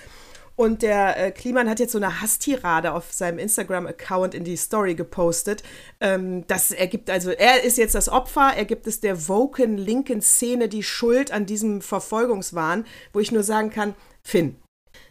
[0.58, 4.96] Und der äh, Kliman hat jetzt so eine Hasstirade auf seinem Instagram-Account in die Story
[4.96, 5.62] gepostet.
[6.02, 10.20] Ähm, das ergibt also, er ist jetzt das Opfer, er gibt es der woken linken
[10.20, 13.94] Szene die Schuld an diesem Verfolgungswahn, wo ich nur sagen kann,
[14.24, 14.56] Finn,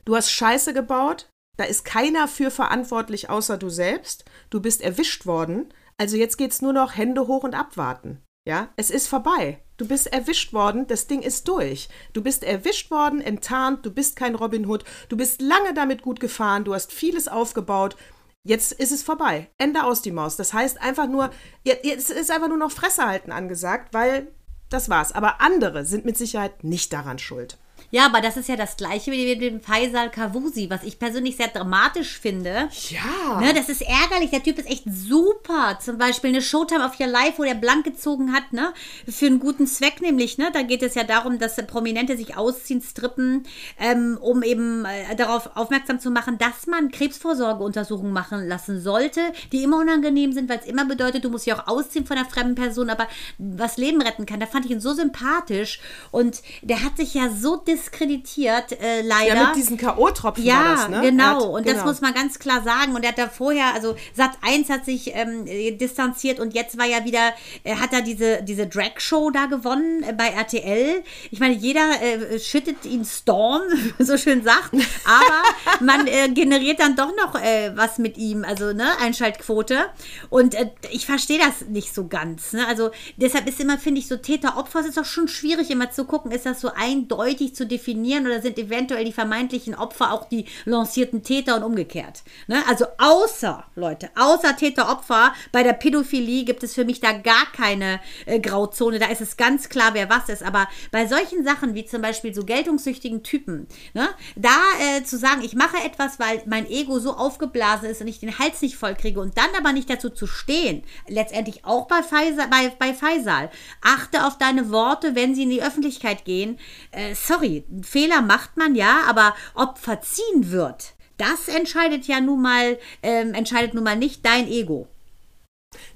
[0.04, 5.26] du hast Scheiße gebaut, da ist keiner für verantwortlich außer du selbst, du bist erwischt
[5.26, 8.20] worden, also jetzt geht's nur noch Hände hoch und abwarten.
[8.46, 9.60] Ja, es ist vorbei.
[9.76, 11.88] Du bist erwischt worden, das Ding ist durch.
[12.12, 16.20] Du bist erwischt worden, enttarnt, du bist kein Robin Hood, du bist lange damit gut
[16.20, 17.96] gefahren, du hast vieles aufgebaut.
[18.44, 19.50] Jetzt ist es vorbei.
[19.58, 20.36] Ende aus die Maus.
[20.36, 21.30] Das heißt einfach nur,
[21.64, 24.28] jetzt ist einfach nur noch Fresse halten angesagt, weil
[24.70, 25.10] das war's.
[25.10, 27.58] Aber andere sind mit Sicherheit nicht daran schuld.
[27.90, 31.36] Ja, aber das ist ja das gleiche wie mit dem Faisal Kavusi, was ich persönlich
[31.36, 32.68] sehr dramatisch finde.
[32.90, 33.40] Ja.
[33.40, 34.30] Ne, das ist ärgerlich.
[34.30, 35.78] Der Typ ist echt super.
[35.80, 38.72] Zum Beispiel eine Showtime of Your Life, wo der blank gezogen hat, ne?
[39.08, 40.50] Für einen guten Zweck nämlich, ne?
[40.52, 43.44] Da geht es ja darum, dass Prominente sich ausziehen, strippen,
[43.78, 49.20] ähm, um eben äh, darauf aufmerksam zu machen, dass man Krebsvorsorgeuntersuchungen machen lassen sollte,
[49.52, 52.28] die immer unangenehm sind, weil es immer bedeutet, du musst ja auch ausziehen von einer
[52.28, 54.40] fremden Person, aber was Leben retten kann.
[54.40, 59.34] Da fand ich ihn so sympathisch und der hat sich ja so diskreditiert, äh, leider.
[59.34, 61.00] Ja, mit diesen K.O.-Tropfen Ja, war das, ne?
[61.02, 61.24] genau.
[61.24, 61.86] Hat- und das genau.
[61.86, 62.94] muss man ganz klar sagen.
[62.94, 66.78] Und er hat da vorher, also Sat 1 hat sich ähm, äh, distanziert und jetzt
[66.78, 67.32] war ja wieder,
[67.64, 71.02] äh, hat er diese, diese Drag-Show da gewonnen äh, bei RTL.
[71.30, 73.62] Ich meine, jeder äh, schüttet ihn Storm,
[73.98, 77.34] so schön sagt, aber man äh, generiert dann doch noch
[77.74, 79.86] was mit ihm, also ne, Einschaltquote.
[80.30, 80.56] Und
[80.90, 82.52] ich verstehe das nicht so ganz.
[82.52, 82.66] Ne?
[82.66, 86.04] Also deshalb ist immer, finde ich, so Täter-Opfer, es ist auch schon schwierig immer zu
[86.04, 90.46] gucken, ist das so eindeutig zu definieren oder sind eventuell die vermeintlichen Opfer auch die
[90.64, 92.22] lancierten Täter und umgekehrt.
[92.46, 92.62] Ne?
[92.68, 98.00] Also außer, Leute, außer Täter-Opfer, bei der Pädophilie gibt es für mich da gar keine
[98.26, 98.98] äh, Grauzone.
[98.98, 100.42] Da ist es ganz klar, wer was ist.
[100.42, 105.42] Aber bei solchen Sachen wie zum Beispiel so geltungssüchtigen Typen, ne, da äh, zu sagen,
[105.42, 108.94] ich mache etwas, weil mein Ego so aufgeblasen ist und ich den Hals nicht voll
[108.94, 113.50] kriege und dann aber nicht dazu zu stehen, letztendlich auch bei Faisal, bei, bei Faisal.
[113.82, 116.58] achte auf deine Worte, wenn sie in die Öffentlichkeit gehen.
[116.90, 122.78] Äh, sorry, Fehler macht man ja, aber ob verziehen wird, das entscheidet ja nun mal,
[123.02, 124.88] ähm, entscheidet nun mal nicht dein Ego.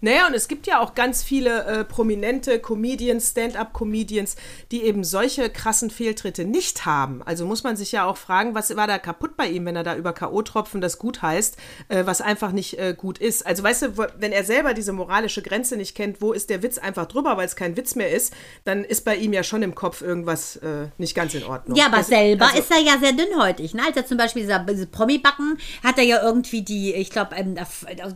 [0.00, 4.36] Naja, und es gibt ja auch ganz viele äh, prominente Comedians, Stand-up-Comedians,
[4.70, 7.22] die eben solche krassen Fehltritte nicht haben.
[7.24, 9.82] Also muss man sich ja auch fragen, was war da kaputt bei ihm, wenn er
[9.82, 11.56] da über K.O.-Tropfen das gut heißt,
[11.88, 13.46] äh, was einfach nicht äh, gut ist.
[13.46, 16.78] Also weißt du, wenn er selber diese moralische Grenze nicht kennt, wo ist der Witz
[16.78, 18.32] einfach drüber, weil es kein Witz mehr ist,
[18.64, 21.76] dann ist bei ihm ja schon im Kopf irgendwas äh, nicht ganz in Ordnung.
[21.76, 23.74] Ja, aber das, selber also, ist er ja sehr dünnhäutig.
[23.74, 23.82] Ne?
[23.86, 27.56] Als er zum Beispiel dieser, diese Promi-Backen, hat er ja irgendwie die, ich glaube, ähm,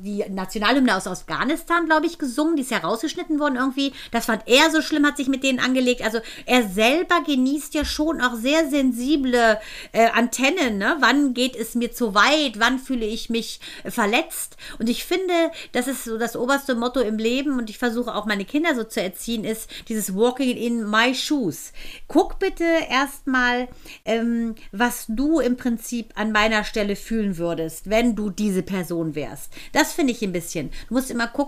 [0.03, 2.57] die Nationalhymne aus Afghanistan Afghanistan, glaube ich, gesungen.
[2.57, 3.93] Die ist ja rausgeschnitten worden irgendwie.
[4.11, 6.03] Das fand er so schlimm, hat sich mit denen angelegt.
[6.03, 9.59] Also er selber genießt ja schon auch sehr sensible
[9.93, 10.79] äh, Antennen.
[10.79, 10.97] Ne?
[11.01, 12.59] Wann geht es mir zu weit?
[12.59, 14.57] Wann fühle ich mich verletzt?
[14.79, 15.33] Und ich finde,
[15.73, 18.85] das ist so das oberste Motto im Leben und ich versuche auch meine Kinder so
[18.85, 21.73] zu erziehen, ist dieses Walking in my shoes.
[22.09, 23.69] Guck bitte erstmal,
[24.05, 29.53] ähm, was du im Prinzip an meiner Stelle fühlen würdest, wenn du diese Person wärst.
[29.73, 30.71] Das finde ich ein bisschen.
[30.89, 31.44] Du musst immer gucken,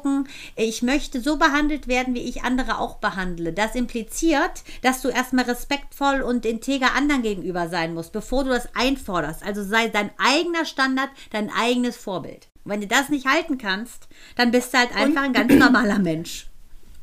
[0.56, 3.52] ich möchte so behandelt werden, wie ich andere auch behandle.
[3.52, 8.74] Das impliziert, dass du erstmal respektvoll und integer anderen gegenüber sein musst, bevor du das
[8.74, 9.42] einforderst.
[9.42, 12.48] Also sei dein eigener Standard, dein eigenes Vorbild.
[12.64, 15.98] Und wenn du das nicht halten kannst, dann bist du halt einfach ein ganz normaler
[15.98, 16.48] Mensch.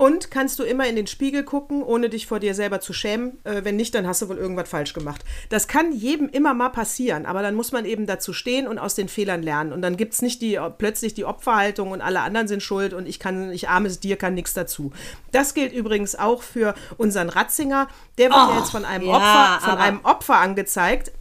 [0.04, 3.39] Und kannst du immer in den Spiegel gucken, ohne dich vor dir selber zu schämen.
[3.46, 5.24] Äh, wenn nicht, dann hast du wohl irgendwas falsch gemacht.
[5.48, 8.96] Das kann jedem immer mal passieren, aber dann muss man eben dazu stehen und aus
[8.96, 9.72] den Fehlern lernen.
[9.72, 13.08] Und dann gibt es nicht die, plötzlich die Opferhaltung und alle anderen sind schuld und
[13.08, 14.92] ich kann, ich armes Dir kann nichts dazu.
[15.32, 17.88] Das gilt übrigens auch für unseren Ratzinger.
[18.18, 21.13] Der wird oh, ja jetzt von einem, ja, Opfer, von einem Opfer angezeigt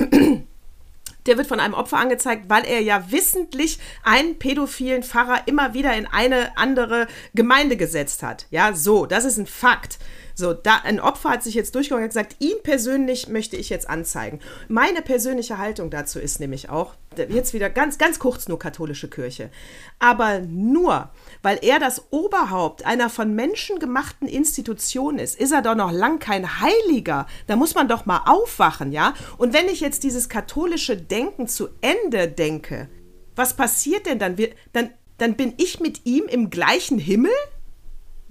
[1.27, 5.95] der wird von einem Opfer angezeigt, weil er ja wissentlich einen pädophilen Pfarrer immer wieder
[5.95, 8.47] in eine andere Gemeinde gesetzt hat.
[8.51, 9.99] Ja, so, das ist ein Fakt.
[10.35, 13.89] So, da ein Opfer hat sich jetzt durchgegangen und gesagt, ihn persönlich möchte ich jetzt
[13.89, 14.41] anzeigen.
[14.69, 19.51] Meine persönliche Haltung dazu ist nämlich auch, jetzt wieder ganz, ganz kurz nur katholische Kirche,
[19.99, 21.11] aber nur,
[21.43, 26.19] weil er das Oberhaupt einer von Menschen gemachten Institution ist, ist er doch noch lang
[26.19, 27.27] kein Heiliger.
[27.47, 29.15] Da muss man doch mal aufwachen, ja?
[29.37, 32.89] Und wenn ich jetzt dieses katholische Denken zu Ende denke,
[33.37, 34.39] was passiert denn dann?
[34.39, 37.33] Wir, dann, dann bin ich mit ihm im gleichen Himmel?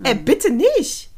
[0.04, 1.11] Äh, bitte nicht.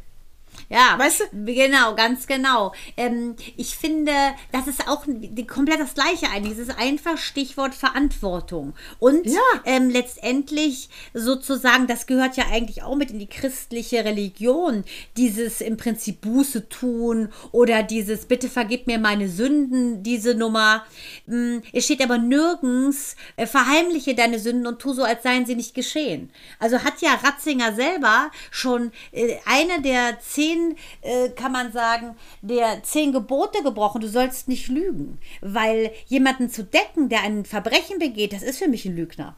[0.74, 1.54] Ja, weißt du?
[1.54, 2.74] Genau, ganz genau.
[2.98, 4.12] Ähm, ich finde,
[4.52, 5.06] das ist auch
[5.48, 6.54] komplett das Gleiche eigentlich.
[6.54, 8.74] Es ist einfach Stichwort Verantwortung.
[8.98, 9.40] Und ja.
[9.66, 14.84] ähm, letztendlich sozusagen, das gehört ja eigentlich auch mit in die christliche Religion,
[15.16, 20.86] dieses im Prinzip Buße tun oder dieses Bitte vergib mir meine Sünden, diese Nummer.
[21.28, 25.56] Ähm, es steht aber nirgends, äh, verheimliche deine Sünden und tu so, als seien sie
[25.56, 26.32] nicht geschehen.
[26.58, 30.63] Also hat ja Ratzinger selber schon äh, eine der zehn
[31.02, 35.20] äh, kann man sagen, der zehn Gebote gebrochen, du sollst nicht lügen.
[35.42, 39.36] Weil jemanden zu decken, der ein Verbrechen begeht, das ist für mich ein Lügner.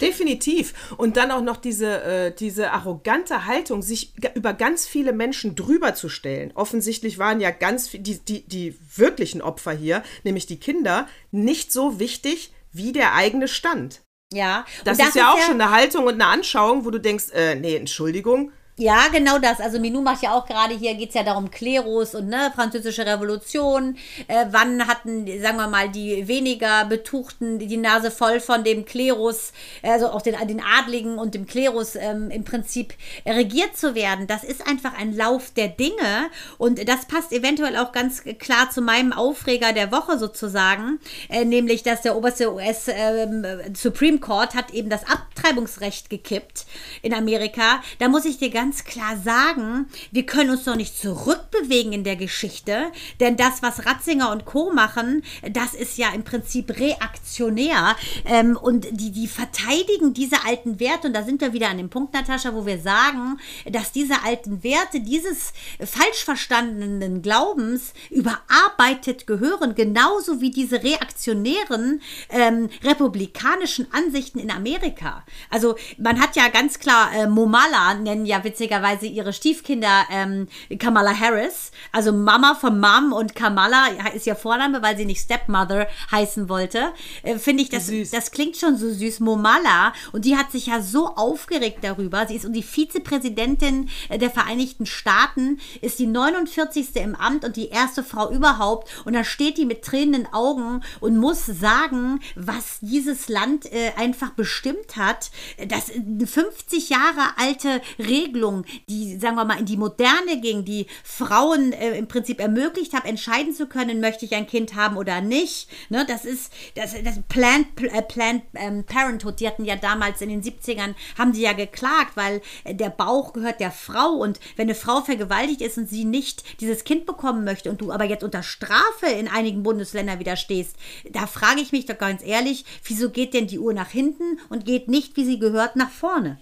[0.00, 0.94] Definitiv.
[0.96, 5.94] Und dann auch noch diese, äh, diese arrogante Haltung, sich über ganz viele Menschen drüber
[5.94, 6.52] zu stellen.
[6.54, 12.00] Offensichtlich waren ja ganz die, die, die wirklichen Opfer hier, nämlich die Kinder, nicht so
[12.00, 14.00] wichtig wie der eigene Stand.
[14.32, 14.64] Ja.
[14.84, 16.98] Das, das ist ja ist auch ja schon eine Haltung und eine Anschauung, wo du
[16.98, 19.60] denkst, äh, nee, Entschuldigung, ja, genau das.
[19.60, 23.04] Also Minou macht ja auch gerade hier, geht es ja darum, Klerus und ne, französische
[23.04, 23.98] Revolution.
[24.26, 29.52] Äh, wann hatten, sagen wir mal, die weniger Betuchten die Nase voll von dem Klerus,
[29.82, 32.94] also auch den, den Adligen und dem Klerus ähm, im Prinzip
[33.26, 34.26] regiert zu werden?
[34.26, 38.80] Das ist einfach ein Lauf der Dinge und das passt eventuell auch ganz klar zu
[38.80, 43.28] meinem Aufreger der Woche sozusagen, äh, nämlich, dass der oberste US äh,
[43.74, 46.64] Supreme Court hat eben das Abtreibungsrecht gekippt
[47.02, 47.82] in Amerika.
[47.98, 52.04] Da muss ich dir ganz ganz klar sagen, wir können uns doch nicht zurückbewegen in
[52.04, 54.72] der Geschichte, denn das, was Ratzinger und Co.
[54.72, 61.08] machen, das ist ja im Prinzip reaktionär ähm, und die, die verteidigen diese alten Werte
[61.08, 64.62] und da sind wir wieder an dem Punkt, Natascha, wo wir sagen, dass diese alten
[64.62, 65.52] Werte dieses
[65.84, 75.24] falsch verstandenen Glaubens überarbeitet gehören, genauso wie diese reaktionären ähm, republikanischen Ansichten in Amerika.
[75.50, 80.46] Also man hat ja ganz klar äh, Momala nennen ja witzig witzigerweise ihre Stiefkinder ähm,
[80.78, 85.88] Kamala Harris, also Mama von Mom und Kamala ist ja Vorname, weil sie nicht Stepmother
[86.10, 86.92] heißen wollte.
[87.22, 88.10] Äh, Finde ich, das, Süß.
[88.10, 89.20] das klingt schon so süß.
[89.20, 92.26] Momala und die hat sich ja so aufgeregt darüber.
[92.26, 96.96] Sie ist die Vizepräsidentin äh, der Vereinigten Staaten, ist die 49.
[96.96, 98.90] im Amt und die erste Frau überhaupt.
[99.06, 104.30] Und da steht die mit tränenden Augen und muss sagen, was dieses Land äh, einfach
[104.30, 105.30] bestimmt hat.
[105.66, 108.49] Das eine 50 Jahre alte Regelung,
[108.88, 113.04] die, sagen wir mal, in die Moderne ging, die Frauen äh, im Prinzip ermöglicht hat,
[113.04, 115.68] entscheiden zu können, möchte ich ein Kind haben oder nicht.
[115.88, 119.40] Ne, das ist das, das Planned, äh, Planned ähm, Parenthood.
[119.40, 123.32] Die hatten ja damals in den 70ern, haben die ja geklagt, weil äh, der Bauch
[123.32, 127.44] gehört der Frau und wenn eine Frau vergewaltigt ist und sie nicht dieses Kind bekommen
[127.44, 130.76] möchte und du aber jetzt unter Strafe in einigen Bundesländern widerstehst,
[131.10, 134.64] da frage ich mich doch ganz ehrlich, wieso geht denn die Uhr nach hinten und
[134.64, 136.40] geht nicht, wie sie gehört, nach vorne?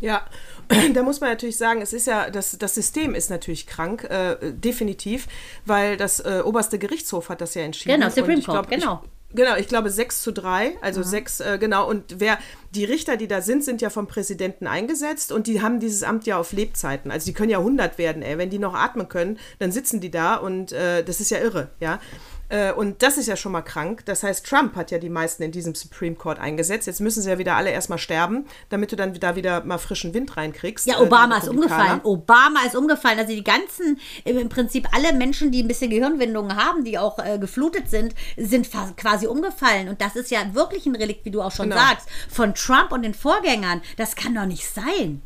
[0.00, 0.26] Ja,
[0.94, 4.36] da muss man natürlich sagen, es ist ja, das, das System ist natürlich krank, äh,
[4.52, 5.26] definitiv,
[5.64, 8.00] weil das äh, oberste Gerichtshof hat das ja entschieden.
[8.00, 9.02] Genau, Supreme Court, genau.
[9.30, 11.04] Ich, genau, ich glaube 6 zu 3, also Mhm.
[11.04, 11.88] 6, äh, genau.
[11.88, 12.38] Und wer,
[12.74, 16.26] die Richter, die da sind, sind ja vom Präsidenten eingesetzt und die haben dieses Amt
[16.26, 17.10] ja auf Lebzeiten.
[17.10, 18.38] Also die können ja 100 werden, ey.
[18.38, 21.70] Wenn die noch atmen können, dann sitzen die da und äh, das ist ja irre,
[21.80, 22.00] ja.
[22.48, 24.04] Äh, Und das ist ja schon mal krank.
[24.06, 26.86] Das heißt, Trump hat ja die meisten in diesem Supreme Court eingesetzt.
[26.86, 30.12] Jetzt müssen sie ja wieder alle erstmal sterben, damit du dann da wieder mal frischen
[30.14, 30.86] Wind reinkriegst.
[30.86, 31.82] Ja, äh, Obama ist Republikaner.
[31.84, 32.00] umgefallen.
[32.04, 33.18] Obama ist umgefallen.
[33.18, 37.38] Also die ganzen, im Prinzip alle Menschen, die ein bisschen Gehirnwindungen haben, die auch äh,
[37.38, 39.88] geflutet sind, sind quasi umgefallen.
[39.88, 41.80] Und das ist ja wirklich ein Relikt, wie du auch schon Genau.
[41.80, 43.80] sagst, von Trump und den Vorgängern.
[43.96, 45.22] Das kann doch nicht sein.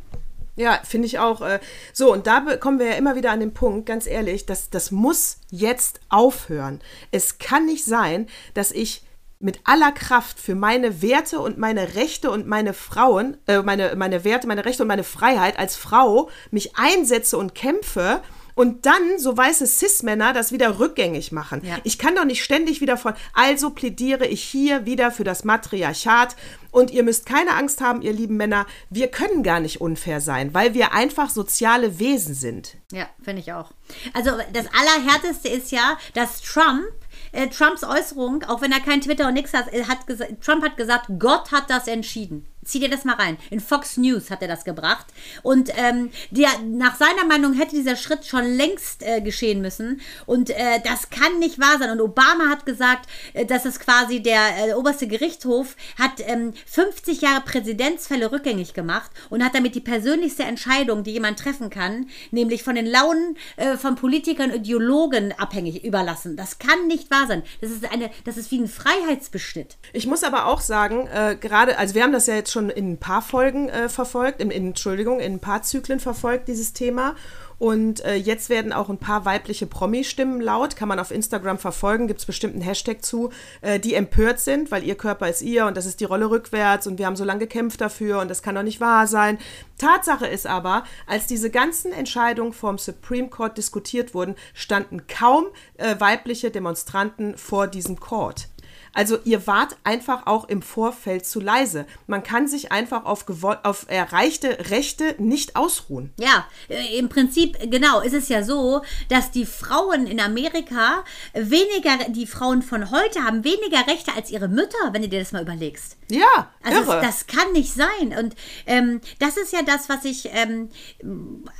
[0.59, 1.41] Ja, finde ich auch.
[1.41, 1.61] Äh,
[1.93, 4.91] so, und da kommen wir ja immer wieder an den Punkt, ganz ehrlich, das, das
[4.91, 6.81] muss jetzt aufhören.
[7.11, 9.03] Es kann nicht sein, dass ich
[9.39, 14.25] mit aller Kraft für meine Werte und meine Rechte und meine Frauen, äh, meine, meine
[14.25, 18.19] Werte, meine Rechte und meine Freiheit als Frau mich einsetze und kämpfe
[18.59, 21.61] und dann so weiße Cis-Männer das wieder rückgängig machen.
[21.63, 21.77] Ja.
[21.85, 26.35] Ich kann doch nicht ständig wieder von, also plädiere ich hier wieder für das Matriarchat
[26.69, 30.53] und ihr müsst keine Angst haben, ihr lieben Männer, wir können gar nicht unfair sein,
[30.53, 32.75] weil wir einfach soziale Wesen sind.
[32.91, 33.71] Ja, finde ich auch.
[34.13, 36.83] Also das Allerhärteste ist ja, dass Trump,
[37.31, 39.99] äh, Trumps Äußerung, auch wenn er kein Twitter und nichts hat, äh, hat
[40.41, 42.45] Trump hat gesagt, Gott hat das entschieden.
[42.65, 43.37] Zieh dir das mal rein.
[43.49, 45.07] In Fox News hat er das gebracht.
[45.43, 50.01] Und ähm, der, nach seiner Meinung hätte dieser Schritt schon längst äh, geschehen müssen.
[50.25, 51.89] Und äh, das kann nicht wahr sein.
[51.89, 57.21] Und Obama hat gesagt, äh, dass es quasi der äh, oberste Gerichtshof hat ähm, 50
[57.21, 62.63] Jahre Präzedenzfälle rückgängig gemacht und hat damit die persönlichste Entscheidung, die jemand treffen kann, nämlich
[62.63, 66.35] von den Launen äh, von Politikern und Ideologen abhängig überlassen.
[66.35, 67.43] Das kann nicht wahr sein.
[67.61, 69.77] Das ist eine, das ist wie ein Freiheitsbeschnitt.
[69.93, 72.93] Ich muss aber auch sagen, äh, gerade, also wir haben das ja jetzt schon in
[72.93, 77.15] ein paar Folgen äh, verfolgt, in, in, Entschuldigung, in ein paar Zyklen verfolgt, dieses Thema.
[77.59, 82.07] Und äh, jetzt werden auch ein paar weibliche Promi-Stimmen laut, kann man auf Instagram verfolgen,
[82.07, 83.31] gibt es bestimmt einen Hashtag zu,
[83.61, 86.87] äh, die empört sind, weil ihr Körper ist ihr und das ist die Rolle rückwärts
[86.87, 89.37] und wir haben so lange gekämpft dafür und das kann doch nicht wahr sein.
[89.77, 95.99] Tatsache ist aber, als diese ganzen Entscheidungen vom Supreme Court diskutiert wurden, standen kaum äh,
[95.99, 98.47] weibliche Demonstranten vor diesem Court.
[98.93, 101.85] Also ihr wart einfach auch im Vorfeld zu leise.
[102.07, 103.25] Man kann sich einfach auf,
[103.63, 106.11] auf erreichte Rechte nicht ausruhen.
[106.19, 112.09] Ja, äh, im Prinzip, genau, ist es ja so, dass die Frauen in Amerika weniger,
[112.09, 115.41] die Frauen von heute haben weniger Rechte als ihre Mütter, wenn du dir das mal
[115.41, 115.97] überlegst.
[116.11, 117.01] Ja, Also irre.
[117.01, 118.17] das, das kann nicht sein.
[118.17, 120.69] Und ähm, das ist ja das, was ich, ähm,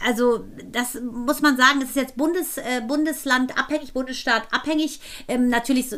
[0.05, 4.99] also das muss man sagen, das ist jetzt Bundes, äh, Bundesland abhängig, Bundesstaat abhängig.
[5.27, 5.97] Ähm, natürlich so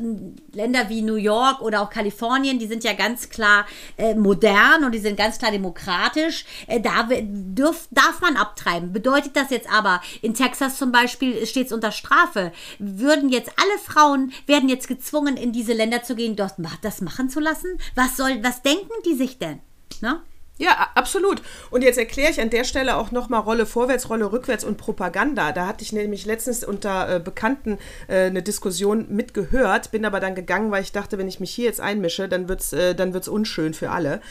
[0.53, 3.65] Länder wie New York oder auch Kalifornien, die sind ja ganz klar
[3.97, 6.45] äh, modern und die sind ganz klar demokratisch.
[6.67, 8.91] Äh, da dürf, darf man abtreiben.
[8.91, 13.79] Bedeutet das jetzt aber, in Texas zum Beispiel steht es unter Strafe, würden jetzt alle
[13.79, 17.77] Frauen, werden jetzt gezwungen, in diese Länder zu gehen, dort das machen zu lassen?
[17.95, 19.59] Was soll, was denken die sich denn?
[20.01, 20.21] Ne?
[20.57, 21.41] Ja, absolut.
[21.71, 25.51] Und jetzt erkläre ich an der Stelle auch nochmal Rolle vorwärts, Rolle rückwärts und Propaganda.
[25.53, 30.35] Da hatte ich nämlich letztens unter äh, Bekannten äh, eine Diskussion mitgehört, bin aber dann
[30.35, 33.13] gegangen, weil ich dachte, wenn ich mich hier jetzt einmische, dann wird es äh, dann
[33.13, 34.21] wird's unschön für alle.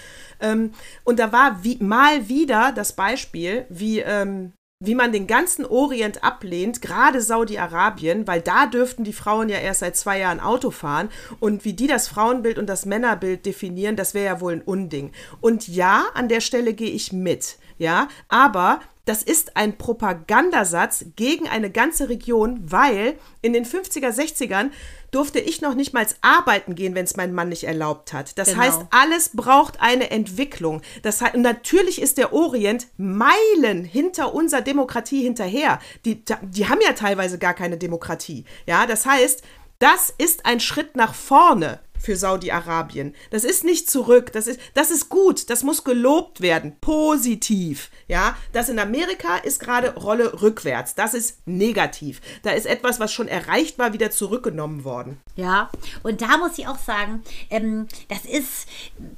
[0.40, 0.72] Ähm,
[1.02, 4.52] und da war wie, mal wieder das Beispiel, wie, ähm,
[4.82, 9.80] wie man den ganzen Orient ablehnt, gerade Saudi-Arabien, weil da dürften die Frauen ja erst
[9.80, 14.14] seit zwei Jahren Auto fahren und wie die das Frauenbild und das Männerbild definieren, das
[14.14, 15.12] wäre ja wohl ein Unding.
[15.42, 17.58] Und ja, an der Stelle gehe ich mit.
[17.76, 24.70] Ja, aber das ist ein Propagandasatz gegen eine ganze Region, weil in den 50er, 60ern
[25.10, 28.38] durfte ich noch nicht mal arbeiten gehen, wenn es mein Mann nicht erlaubt hat.
[28.38, 28.62] Das Genau.
[28.62, 30.82] heißt, alles braucht eine Entwicklung.
[31.02, 35.80] Das heißt, und natürlich ist der Orient Meilen hinter unserer Demokratie hinterher.
[36.04, 38.44] Die, die haben ja teilweise gar keine Demokratie.
[38.66, 39.42] Ja, das heißt,
[39.80, 43.14] das ist ein Schritt nach vorne für Saudi-Arabien.
[43.30, 44.32] Das ist nicht zurück.
[44.32, 45.50] Das ist, das ist gut.
[45.50, 46.76] Das muss gelobt werden.
[46.80, 47.90] Positiv.
[48.08, 50.94] Ja, das in Amerika ist gerade Rolle rückwärts.
[50.94, 52.20] Das ist negativ.
[52.42, 55.18] Da ist etwas, was schon erreicht war, wieder zurückgenommen worden.
[55.36, 55.70] Ja,
[56.02, 58.66] und da muss ich auch sagen, ähm, das ist,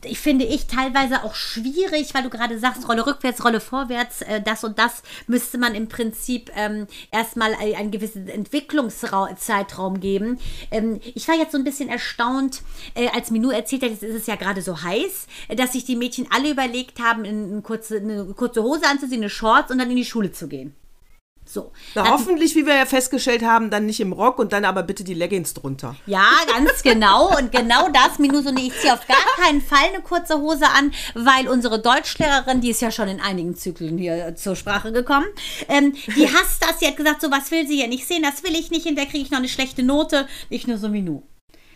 [0.05, 4.41] ich finde ich, teilweise auch schwierig, weil du gerade sagst, Rolle rückwärts, Rolle vorwärts, äh,
[4.43, 10.39] das und das müsste man im Prinzip ähm, erstmal ein- einen gewissen Entwicklungszeitraum geben.
[10.71, 12.63] Ähm, ich war jetzt so ein bisschen erstaunt,
[12.95, 15.85] äh, als Minou erzählt hat, jetzt ist es ja gerade so heiß, äh, dass sich
[15.85, 19.79] die Mädchen alle überlegt haben, in, eine kurze, eine kurze Hose anzuziehen, eine Shorts und
[19.79, 20.75] dann in die Schule zu gehen.
[21.45, 21.73] So.
[21.95, 24.85] Na, Dann- hoffentlich, wie wir ja festgestellt haben, dann nicht im Rock und dann aber
[24.85, 25.97] bitte die Leggings drunter.
[26.07, 27.37] Ja, ganz genau.
[27.37, 30.93] Und genau das, Minus und ich ziehe auf gar keinen Fall eine kurze Hose an,
[31.15, 35.27] weil unsere Deutschlehrerin, die ist ja schon in einigen Zyklen hier zur Sprache gekommen,
[35.69, 36.79] ähm, die hasst das.
[36.79, 39.11] Sie hat gesagt, so was will sie ja nicht sehen, das will ich nicht, hinterher
[39.11, 40.29] kriege ich noch eine schlechte Note.
[40.49, 41.23] Nicht nur so Minu.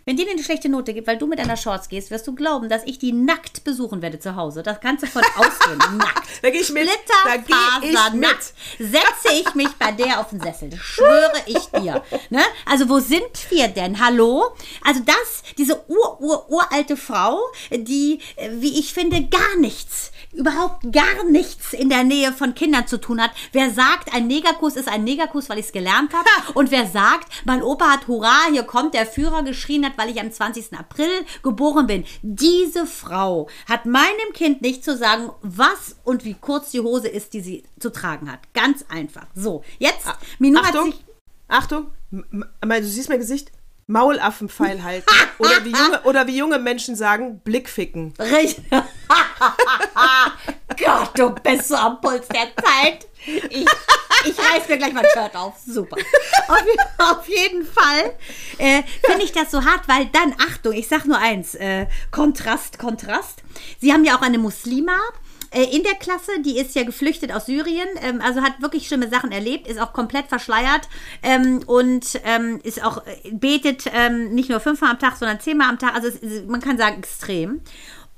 [0.07, 2.69] Wenn dir eine schlechte Note gibt, weil du mit einer Shorts gehst, wirst du glauben,
[2.69, 4.63] dass ich die nackt besuchen werde zu Hause.
[4.63, 5.97] Das kannst du von ausgehen.
[5.97, 6.23] nackt.
[6.41, 6.87] Da gehe ich mit.
[7.25, 7.43] Da gehe
[7.81, 8.21] ich Splitterfaser mit.
[8.21, 10.69] nackt setze ich mich bei der auf den Sessel.
[10.69, 12.01] Das schwöre ich dir.
[12.29, 12.39] Ne?
[12.65, 13.99] Also wo sind wir denn?
[13.99, 14.45] Hallo?
[14.81, 20.91] Also das, diese ur, ur, uralte Frau, die, äh, wie ich finde, gar nichts, überhaupt
[20.93, 23.31] gar nichts in der Nähe von Kindern zu tun hat.
[23.51, 26.29] Wer sagt, ein Negerkuss ist ein Negerkuss, weil ich es gelernt habe.
[26.53, 30.21] Und wer sagt, mein Opa hat Hurra, hier kommt der Führer geschrien hat, weil ich
[30.21, 30.77] am 20.
[30.77, 31.09] April
[31.43, 32.05] geboren bin.
[32.21, 37.33] Diese Frau hat meinem Kind nicht zu sagen, was und wie kurz die Hose ist,
[37.33, 38.53] die sie zu tragen hat.
[38.53, 39.25] Ganz einfach.
[39.35, 40.05] So, jetzt,
[40.39, 41.05] Minou hat Achtung, sich...
[41.47, 43.51] Achtung, du siehst mein Gesicht.
[43.87, 45.07] Maulaffenpfeil halten.
[45.39, 48.13] Oder wie, junge, oder wie junge Menschen sagen, Blickficken.
[48.19, 48.65] Richtig.
[48.69, 48.83] Gott,
[51.15, 53.07] du bist so am Puls der Zeit.
[53.25, 53.65] Ich,
[54.25, 55.55] ich reiß mir gleich mein Shirt auf.
[55.65, 55.95] Super.
[56.47, 56.59] Auf,
[56.97, 58.13] auf jeden Fall
[58.57, 62.79] äh, finde ich das so hart, weil dann, Achtung, ich sag nur eins, äh, Kontrast,
[62.79, 63.43] Kontrast.
[63.79, 64.97] Sie haben ja auch eine Muslima
[65.51, 69.31] in der Klasse, die ist ja geflüchtet aus Syrien, ähm, also hat wirklich schlimme Sachen
[69.31, 70.87] erlebt, ist auch komplett verschleiert
[71.23, 75.69] ähm, und ähm, ist auch, äh, betet ähm, nicht nur fünfmal am Tag, sondern zehnmal
[75.69, 77.61] am Tag, also ist- man kann sagen extrem.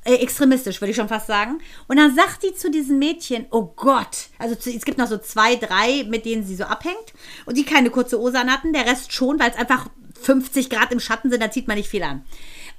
[0.06, 1.60] Äh, extremistisch, würde ich schon fast sagen.
[1.90, 5.18] Und dann sagt die zu diesen Mädchen, oh Gott, also zu, es gibt noch so
[5.18, 7.14] zwei, drei, mit denen sie so abhängt
[7.46, 9.88] und die keine kurze Hose an hatten, der Rest schon, weil es einfach
[10.22, 12.24] 50 Grad im Schatten sind, da zieht man nicht viel an.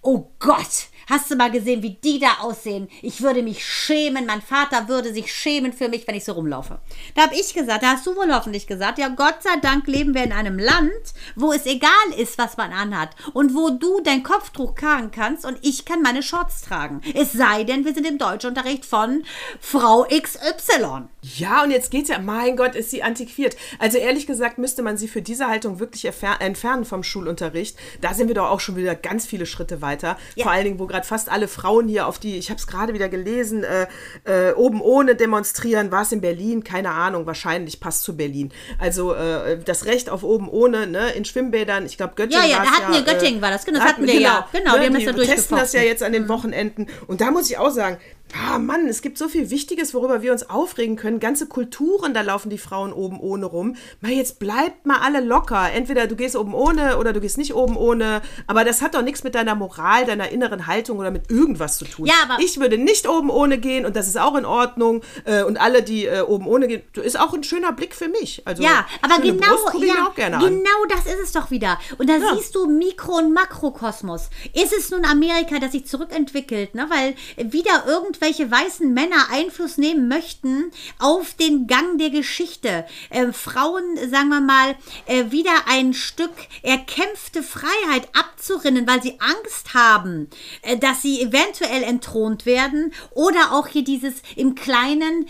[0.03, 2.89] Oh Gott, hast du mal gesehen, wie die da aussehen?
[3.03, 6.79] Ich würde mich schämen, mein Vater würde sich schämen für mich, wenn ich so rumlaufe.
[7.15, 10.15] Da habe ich gesagt, da hast du wohl hoffentlich gesagt, ja Gott sei Dank leben
[10.15, 10.91] wir in einem Land,
[11.37, 15.59] wo es egal ist, was man anhat und wo du dein Kopftuch tragen kannst und
[15.63, 17.01] ich kann meine Shorts tragen.
[17.15, 19.25] Es sei denn, wir sind im Deutschunterricht von
[19.61, 21.09] Frau XY.
[21.23, 23.57] Ja, und jetzt geht's ja, mein Gott, ist sie antiquiert.
[23.79, 27.77] Also ehrlich gesagt müsste man sie für diese Haltung wirklich entfernen vom Schulunterricht.
[28.01, 30.17] Da sind wir doch auch schon wieder ganz viele Schritte weiter.
[30.37, 30.45] Ja.
[30.45, 32.95] Vor allen Dingen, wo gerade fast alle Frauen hier auf die, ich habe es gerade
[32.95, 33.87] wieder gelesen, äh,
[34.25, 35.91] äh, oben ohne demonstrieren.
[35.91, 36.65] War es in Berlin?
[36.65, 38.53] Keine Ahnung, wahrscheinlich passt zu Berlin.
[38.79, 41.87] Also äh, das Recht auf oben ohne, ne, in Schwimmbädern.
[41.87, 44.21] Ich glaube, Göttingen Ja, ja, da hatten wir- Göttingen war das, genau, das hatten wir
[44.21, 44.49] ja.
[44.53, 45.85] Genau, die haben das ja testen das ja durchgefochten.
[45.85, 46.87] jetzt an den Wochenenden.
[47.07, 47.99] Und da muss ich auch sagen,
[48.35, 51.21] ah Mann, es gibt so viel Wichtiges, worüber wir uns aufregen können.
[51.21, 53.77] Ganze Kulturen, da laufen die Frauen oben ohne rum.
[54.01, 55.71] Mal jetzt bleibt mal alle locker.
[55.73, 58.23] Entweder du gehst oben ohne oder du gehst nicht oben ohne.
[58.47, 61.85] Aber das hat doch nichts mit deiner Moral, deiner inneren Haltung oder mit irgendwas zu
[61.85, 62.07] tun.
[62.07, 65.03] Ja, aber- ich würde nicht oben ohne gehen und das ist auch in Ordnung.
[65.25, 68.43] Äh, Und alle, die äh, oben ohne gehen, ist auch ein schöner Blick für mich.
[68.47, 69.47] Also, Ja, aber genau,
[69.81, 70.43] ja, gerne an.
[70.45, 71.79] genau das ist es doch wieder.
[71.99, 72.35] Und da Ja.
[72.37, 74.31] siehst du Mikro- und Makrokosmos.
[74.55, 76.89] Ist es nun Amerika, das sich zurückentwickelt, ne?
[76.89, 77.15] weil
[77.51, 77.85] wieder
[78.21, 82.85] irgendwelche weißen Männer Einfluss nehmen möchten auf den Gang der Geschichte.
[83.09, 89.75] Äh, Frauen, sagen wir mal, äh, wieder ein Stück erkämpfte Freiheit abzurinnen, weil sie Angst
[89.75, 90.29] haben,
[90.63, 95.27] äh, dass sie eventuell entthront werden oder auch hier dieses im Kleinen,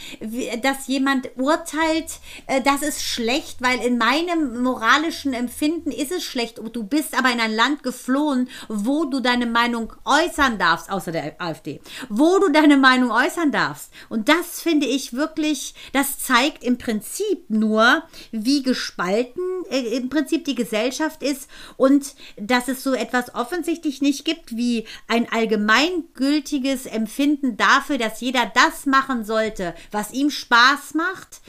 [0.63, 6.61] dass jemand urteilt, äh, das ist schlecht, weil in meinem moralischen Empfinden ist es schlecht.
[6.73, 11.41] Du bist aber in ein Land geflohen, wo du deine Meinung äußern darfst, außer der
[11.41, 13.93] AfD, wo du deine Meinung äußern darfst.
[14.09, 18.03] Und das finde ich wirklich, das zeigt im Prinzip nur,
[18.33, 24.25] wie gespalten äh, im Prinzip die Gesellschaft ist und dass es so etwas offensichtlich nicht
[24.25, 31.41] gibt wie ein allgemeingültiges Empfinden dafür, dass jeder das machen sollte, was ihm Spaß macht.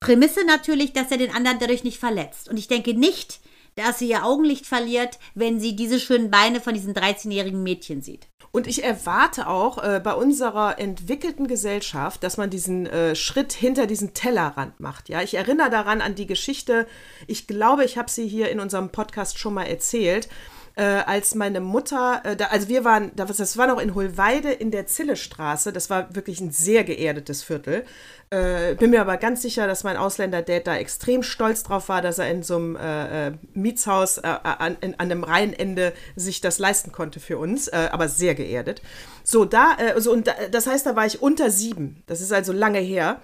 [0.00, 2.48] Prämisse natürlich, dass er den anderen dadurch nicht verletzt.
[2.48, 3.40] Und ich denke nicht,
[3.76, 8.26] dass sie ihr Augenlicht verliert, wenn sie diese schönen Beine von diesen 13-jährigen Mädchen sieht.
[8.56, 13.86] Und ich erwarte auch äh, bei unserer entwickelten Gesellschaft, dass man diesen äh, Schritt hinter
[13.86, 15.10] diesen Tellerrand macht.
[15.10, 16.86] Ja, ich erinnere daran an die Geschichte.
[17.26, 20.30] Ich glaube, ich habe sie hier in unserem Podcast schon mal erzählt
[20.76, 24.70] äh, als meine Mutter, äh, da, also wir waren, das war noch in Hohlweide in
[24.70, 27.86] der Zillestraße, das war wirklich ein sehr geerdetes Viertel.
[28.28, 32.18] Äh, bin mir aber ganz sicher, dass mein Ausländer-Dad da extrem stolz drauf war, dass
[32.18, 36.58] er in so einem äh, äh Mietshaus äh, an, in, an dem Rheinende sich das
[36.58, 38.82] leisten konnte für uns, aber sehr geerdet.
[39.24, 42.02] So, da, so, und da, das heißt, da war ich unter sieben.
[42.06, 43.20] Das ist also lange her.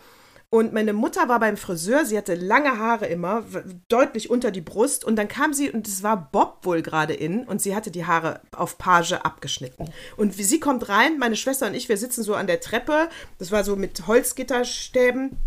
[0.54, 3.42] Und meine Mutter war beim Friseur, sie hatte lange Haare immer,
[3.88, 5.02] deutlich unter die Brust.
[5.02, 8.04] Und dann kam sie, und es war Bob wohl gerade in, und sie hatte die
[8.04, 9.90] Haare auf Page abgeschnitten.
[10.18, 13.50] Und sie kommt rein, meine Schwester und ich, wir sitzen so an der Treppe, das
[13.50, 15.38] war so mit Holzgitterstäben,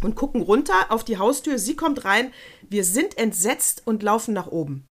[0.00, 1.58] und gucken runter auf die Haustür.
[1.58, 2.32] Sie kommt rein,
[2.68, 4.86] wir sind entsetzt und laufen nach oben.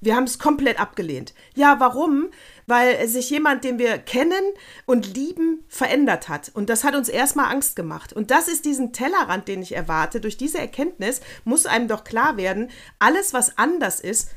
[0.00, 1.34] Wir haben es komplett abgelehnt.
[1.54, 2.30] Ja, warum?
[2.66, 4.42] Weil sich jemand, den wir kennen
[4.86, 6.50] und lieben, verändert hat.
[6.54, 8.12] Und das hat uns erstmal Angst gemacht.
[8.12, 10.20] Und das ist diesen Tellerrand, den ich erwarte.
[10.20, 14.30] Durch diese Erkenntnis muss einem doch klar werden, alles, was anders ist,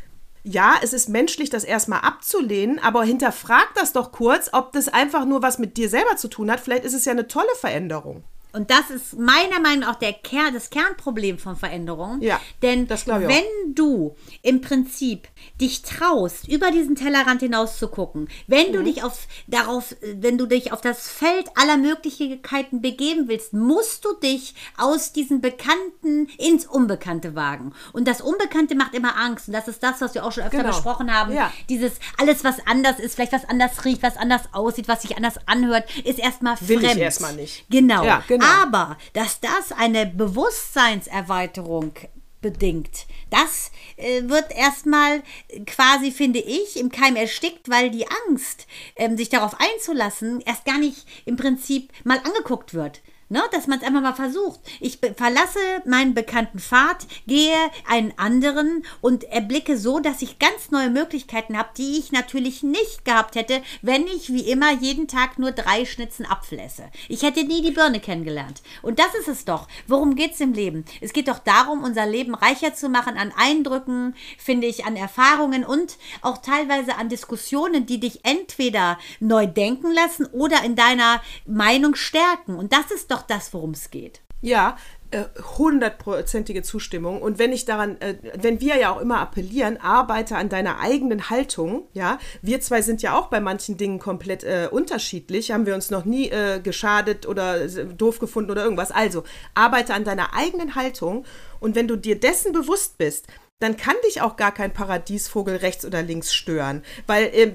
[0.44, 5.24] ja, es ist menschlich, das erstmal abzulehnen, aber hinterfrag das doch kurz, ob das einfach
[5.24, 6.60] nur was mit dir selber zu tun hat.
[6.60, 8.26] Vielleicht ist es ja eine tolle Veränderung.
[8.54, 12.22] Und das ist meiner Meinung nach der Kern, das Kernproblem von Veränderung.
[12.22, 13.74] Ja, Denn wenn auch.
[13.74, 15.28] du im Prinzip
[15.60, 18.86] dich traust, über diesen Tellerrand hinaus zu gucken, wenn du Mhm.
[18.86, 24.14] dich auf darauf, wenn du dich auf das Feld aller Möglichkeiten begeben willst, musst du
[24.14, 27.74] dich aus diesem Bekannten ins Unbekannte wagen.
[27.92, 29.48] Und das Unbekannte macht immer Angst.
[29.48, 30.70] Und das ist das, was wir auch schon öfter Genau.
[30.70, 31.34] besprochen haben.
[31.34, 31.52] Ja.
[31.70, 35.36] Dieses alles, was anders ist, vielleicht was anders riecht, was anders aussieht, was sich anders
[35.48, 37.02] anhört, ist erstmal Will ich fremd.
[37.02, 37.66] erstmal nicht.
[37.70, 38.04] Genau.
[38.06, 38.43] Ja, genau.
[38.44, 41.94] Aber dass das eine Bewusstseinserweiterung
[42.42, 45.24] bedingt, das äh, wird erstmal
[45.66, 50.78] quasi, finde ich, im Keim erstickt, weil die Angst, ähm, sich darauf einzulassen, erst gar
[50.78, 53.02] nicht im Prinzip mal angeguckt wird.
[53.30, 54.60] Ne, dass man es einfach mal versucht.
[54.80, 57.56] Ich verlasse meinen bekannten Pfad, gehe
[57.90, 63.06] einen anderen und erblicke so, dass ich ganz neue Möglichkeiten habe, die ich natürlich nicht
[63.06, 66.84] gehabt hätte, wenn ich wie immer jeden Tag nur drei Schnitzen Apfel esse.
[67.08, 68.62] Ich hätte nie die Birne kennengelernt.
[68.82, 69.68] Und das ist es doch.
[69.88, 70.86] Worum geht es im Leben?
[71.02, 75.64] Es geht doch darum, unser Leben reicher zu machen an Eindrücken, finde ich, an Erfahrungen
[75.64, 81.96] und auch teilweise an Diskussionen, die dich entweder neu denken lassen oder in deiner Meinung
[81.96, 82.56] stärken.
[82.56, 84.22] Und das ist doch das, worum es geht.
[84.42, 84.76] Ja,
[85.12, 85.24] äh,
[85.58, 87.22] hundertprozentige Zustimmung.
[87.22, 91.30] Und wenn ich daran, äh, wenn wir ja auch immer appellieren, arbeite an deiner eigenen
[91.30, 95.76] Haltung, ja, wir zwei sind ja auch bei manchen Dingen komplett äh, unterschiedlich, haben wir
[95.76, 98.92] uns noch nie äh, geschadet oder äh, doof gefunden oder irgendwas.
[98.92, 101.26] Also, arbeite an deiner eigenen Haltung
[101.62, 103.28] und wenn du dir dessen bewusst bist,
[103.64, 106.84] dann kann dich auch gar kein Paradiesvogel rechts oder links stören.
[107.08, 107.52] Weil äh,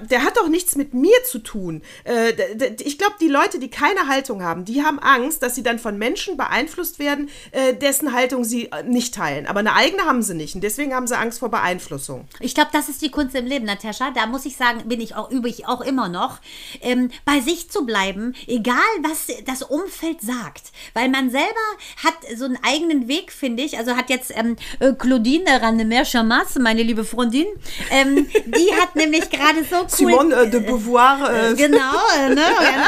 [0.00, 1.82] der hat doch nichts mit mir zu tun.
[2.04, 2.32] Äh,
[2.82, 5.98] ich glaube, die Leute, die keine Haltung haben, die haben Angst, dass sie dann von
[5.98, 9.46] Menschen beeinflusst werden, äh, dessen Haltung sie äh, nicht teilen.
[9.46, 10.54] Aber eine eigene haben sie nicht.
[10.54, 12.26] Und deswegen haben sie Angst vor Beeinflussung.
[12.40, 14.10] Ich glaube, das ist die Kunst im Leben, Natascha.
[14.10, 16.40] Da muss ich sagen, bin ich auch übe ich auch immer noch,
[16.80, 20.72] ähm, bei sich zu bleiben, egal was das Umfeld sagt.
[20.94, 21.46] Weil man selber
[22.02, 23.76] hat so einen eigenen Weg, finde ich.
[23.76, 24.92] Also hat jetzt ähm, äh,
[25.44, 27.46] Claudine Randemer Chamas, meine liebe Freundin,
[27.90, 29.88] ähm, die hat nämlich gerade so cool.
[29.88, 31.30] Simone äh, de Beauvoir.
[31.50, 31.78] Äh, Genau,
[32.18, 32.42] äh, ne,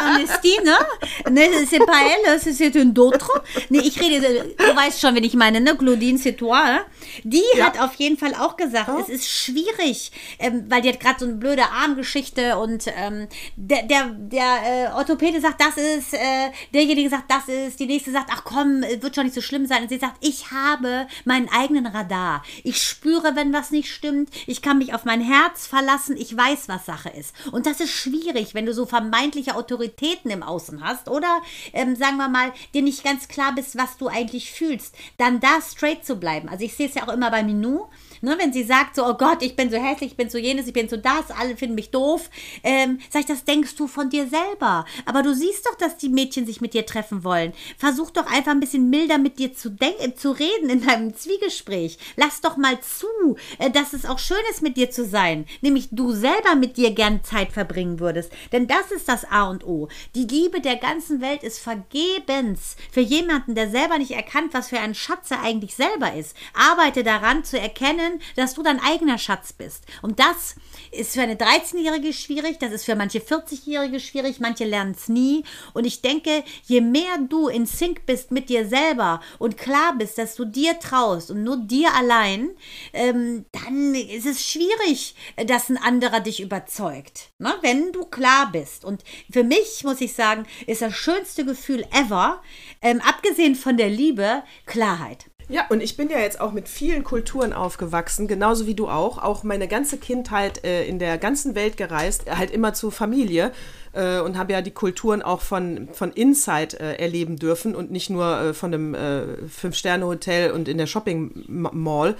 [0.06, 1.30] Amnesty, ne?
[1.30, 3.30] ne c'est pas elle, c'est- une autre.
[3.70, 5.76] Ne, ich rede, äh, du weißt schon, wen ich meine, ne?
[5.76, 6.58] Claudine, c'est toi.
[6.58, 6.80] äh?
[7.24, 7.66] Die Ja.
[7.66, 11.26] hat auf jeden Fall auch gesagt, es ist schwierig, ähm, weil die hat gerade so
[11.26, 17.08] eine blöde Armgeschichte und ähm, der, der, der äh, Orthopäde sagt, das ist, äh, derjenige
[17.10, 19.82] sagt, das ist, die nächste sagt, ach komm, äh, wird schon nicht so schlimm sein.
[19.82, 22.33] Und sie sagt, ich habe meinen eigenen Radar.
[22.62, 24.30] Ich spüre, wenn was nicht stimmt.
[24.46, 26.16] Ich kann mich auf mein Herz verlassen.
[26.16, 27.34] Ich weiß, was Sache ist.
[27.52, 32.16] Und das ist schwierig, wenn du so vermeintliche Autoritäten im Außen hast oder, ähm, sagen
[32.16, 34.94] wir mal, dir nicht ganz klar bist, was du eigentlich fühlst.
[35.18, 36.48] Dann da straight zu bleiben.
[36.48, 37.88] Also ich sehe es ja auch immer bei Minou.
[38.24, 40.66] Ne, wenn sie sagt so, oh Gott, ich bin so hässlich, ich bin so jenes,
[40.66, 42.30] ich bin so das, alle finden mich doof,
[42.62, 44.86] ähm, sag ich, das denkst du von dir selber.
[45.04, 47.52] Aber du siehst doch, dass die Mädchen sich mit dir treffen wollen.
[47.76, 51.98] Versuch doch einfach ein bisschen milder mit dir zu denken, zu reden in deinem Zwiegespräch.
[52.16, 55.44] Lass doch mal zu, äh, dass es auch schön ist, mit dir zu sein.
[55.60, 58.32] Nämlich du selber mit dir gern Zeit verbringen würdest.
[58.52, 59.88] Denn das ist das A und O.
[60.14, 64.80] Die Liebe der ganzen Welt ist vergebens für jemanden, der selber nicht erkannt, was für
[64.80, 66.34] ein Schatz er eigentlich selber ist.
[66.54, 69.84] Arbeite daran zu erkennen, dass du dein eigener Schatz bist.
[70.02, 70.56] Und das
[70.90, 75.44] ist für eine 13-Jährige schwierig, das ist für manche 40-Jährige schwierig, manche lernen es nie.
[75.72, 80.18] Und ich denke, je mehr du in Sync bist mit dir selber und klar bist,
[80.18, 82.50] dass du dir traust und nur dir allein,
[82.92, 85.14] ähm, dann ist es schwierig,
[85.46, 87.30] dass ein anderer dich überzeugt.
[87.38, 87.54] Ne?
[87.62, 88.84] Wenn du klar bist.
[88.84, 92.42] Und für mich, muss ich sagen, ist das schönste Gefühl ever,
[92.80, 95.26] ähm, abgesehen von der Liebe, Klarheit.
[95.48, 99.18] Ja, und ich bin ja jetzt auch mit vielen Kulturen aufgewachsen, genauso wie du auch.
[99.18, 103.52] Auch meine ganze Kindheit äh, in der ganzen Welt gereist, halt immer zur Familie
[103.92, 108.08] äh, und habe ja die Kulturen auch von, von Inside äh, erleben dürfen und nicht
[108.08, 112.16] nur äh, von einem äh, Fünf-Sterne-Hotel und in der Shopping-Mall.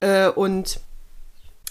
[0.00, 0.80] Äh, und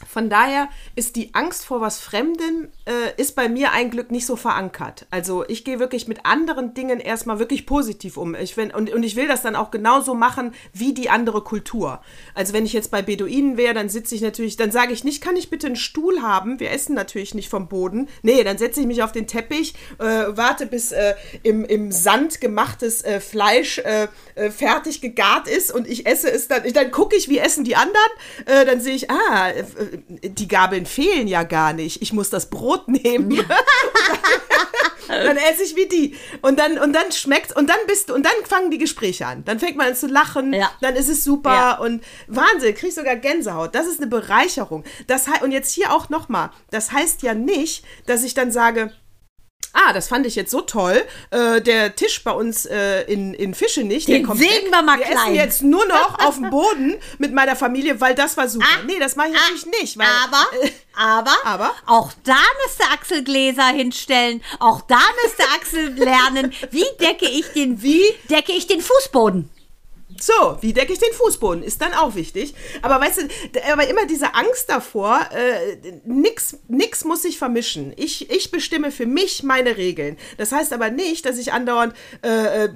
[0.08, 4.26] von daher ist die Angst vor was Fremdem äh, ist bei mir ein Glück nicht
[4.26, 5.06] so verankert.
[5.10, 8.36] Also ich gehe wirklich mit anderen Dingen erstmal wirklich positiv um.
[8.36, 12.02] Ich, wenn, und, und ich will das dann auch genauso machen wie die andere Kultur.
[12.34, 15.22] Also wenn ich jetzt bei Beduinen wäre, dann sitze ich natürlich, dann sage ich nicht,
[15.22, 16.60] kann ich bitte einen Stuhl haben?
[16.60, 18.10] Wir essen natürlich nicht vom Boden.
[18.22, 22.42] Nee, dann setze ich mich auf den Teppich, äh, warte bis äh, im, im Sand
[22.42, 26.64] gemachtes äh, Fleisch äh, äh, fertig gegart ist und ich esse es dann.
[26.74, 27.94] Dann gucke ich, wie essen die anderen.
[28.46, 29.52] dann sehe ich, ah,
[30.22, 32.02] die Gabeln fehlen ja gar nicht.
[32.02, 33.32] Ich muss das Brot nehmen.
[33.32, 33.44] Ja.
[35.08, 36.16] dann esse ich wie die.
[36.42, 39.44] Und dann, und dann schmeckt und dann bist du, und dann fangen die Gespräche an.
[39.46, 40.72] Dann fängt man an zu lachen, ja.
[40.82, 41.78] dann ist es super ja.
[41.78, 43.76] und Wahnsinn, kriegst sogar Gänsehaut.
[43.76, 44.84] Das ist eine Bereicherung.
[45.08, 48.94] Das, und jetzt hier auch nochmal, das heißt ja nicht, dass ich dann sage,
[49.74, 53.54] ah, das fand ich jetzt so toll, äh, der Tisch bei uns äh, in, in
[53.54, 55.18] Fische nicht, Den der kommt sägen wir mal wir klein.
[55.18, 58.66] essen jetzt nur noch auf dem Boden mit meiner Familie, weil das war super.
[58.72, 59.98] Ah, nee, das mache ich ah, natürlich nicht.
[59.98, 65.94] Weil, aber, äh, aber, aber, auch da müsste Axel Gläser hinstellen, auch da müsste Axel
[65.94, 69.50] lernen, wie decke ich den, wie decke ich den Fußboden.
[70.26, 71.64] So, wie decke ich den Fußboden?
[71.64, 72.56] Ist dann auch wichtig.
[72.82, 77.92] Aber weißt du, aber immer diese Angst davor, äh, nix, nix muss sich vermischen.
[77.98, 80.18] Ich, ich bestimme für mich meine Regeln.
[80.38, 81.94] Das heißt aber nicht, dass ich andauernd
[82.24, 82.70] äh, äh,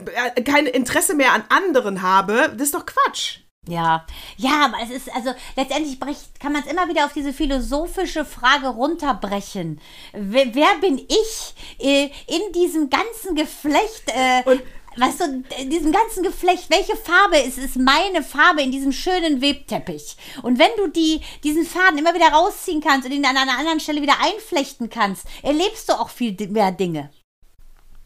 [0.44, 2.54] kein Interesse mehr an anderen habe.
[2.58, 3.40] Das ist doch Quatsch.
[3.66, 7.32] Ja, ja, aber es ist, also letztendlich bricht, kann man es immer wieder auf diese
[7.32, 9.80] philosophische Frage runterbrechen.
[10.12, 14.04] Wer, wer bin ich äh, in diesem ganzen Geflecht?
[14.08, 14.64] Äh, Und
[14.98, 19.42] weißt du, in diesem ganzen Geflecht, welche Farbe ist, ist meine Farbe in diesem schönen
[19.42, 20.18] Webteppich?
[20.44, 23.80] Und wenn du die, diesen Faden immer wieder rausziehen kannst und ihn an einer anderen
[23.80, 27.10] Stelle wieder einflechten kannst, erlebst du auch viel mehr Dinge.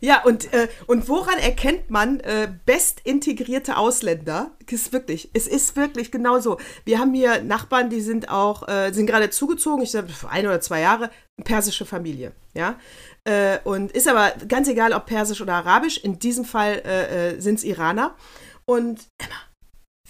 [0.03, 4.51] Ja, und, äh, und woran erkennt man äh, best integrierte Ausländer?
[4.67, 6.57] Ist wirklich, es ist wirklich genau so.
[6.85, 10.61] Wir haben hier Nachbarn, die sind auch, äh, sind gerade zugezogen, ich sage ein oder
[10.61, 11.11] zwei Jahre,
[11.43, 12.79] persische Familie, ja.
[13.23, 15.97] Äh, und ist aber ganz egal, ob persisch oder arabisch.
[15.97, 18.15] In diesem Fall äh, äh sind es Iraner.
[18.65, 19.35] Und Emma,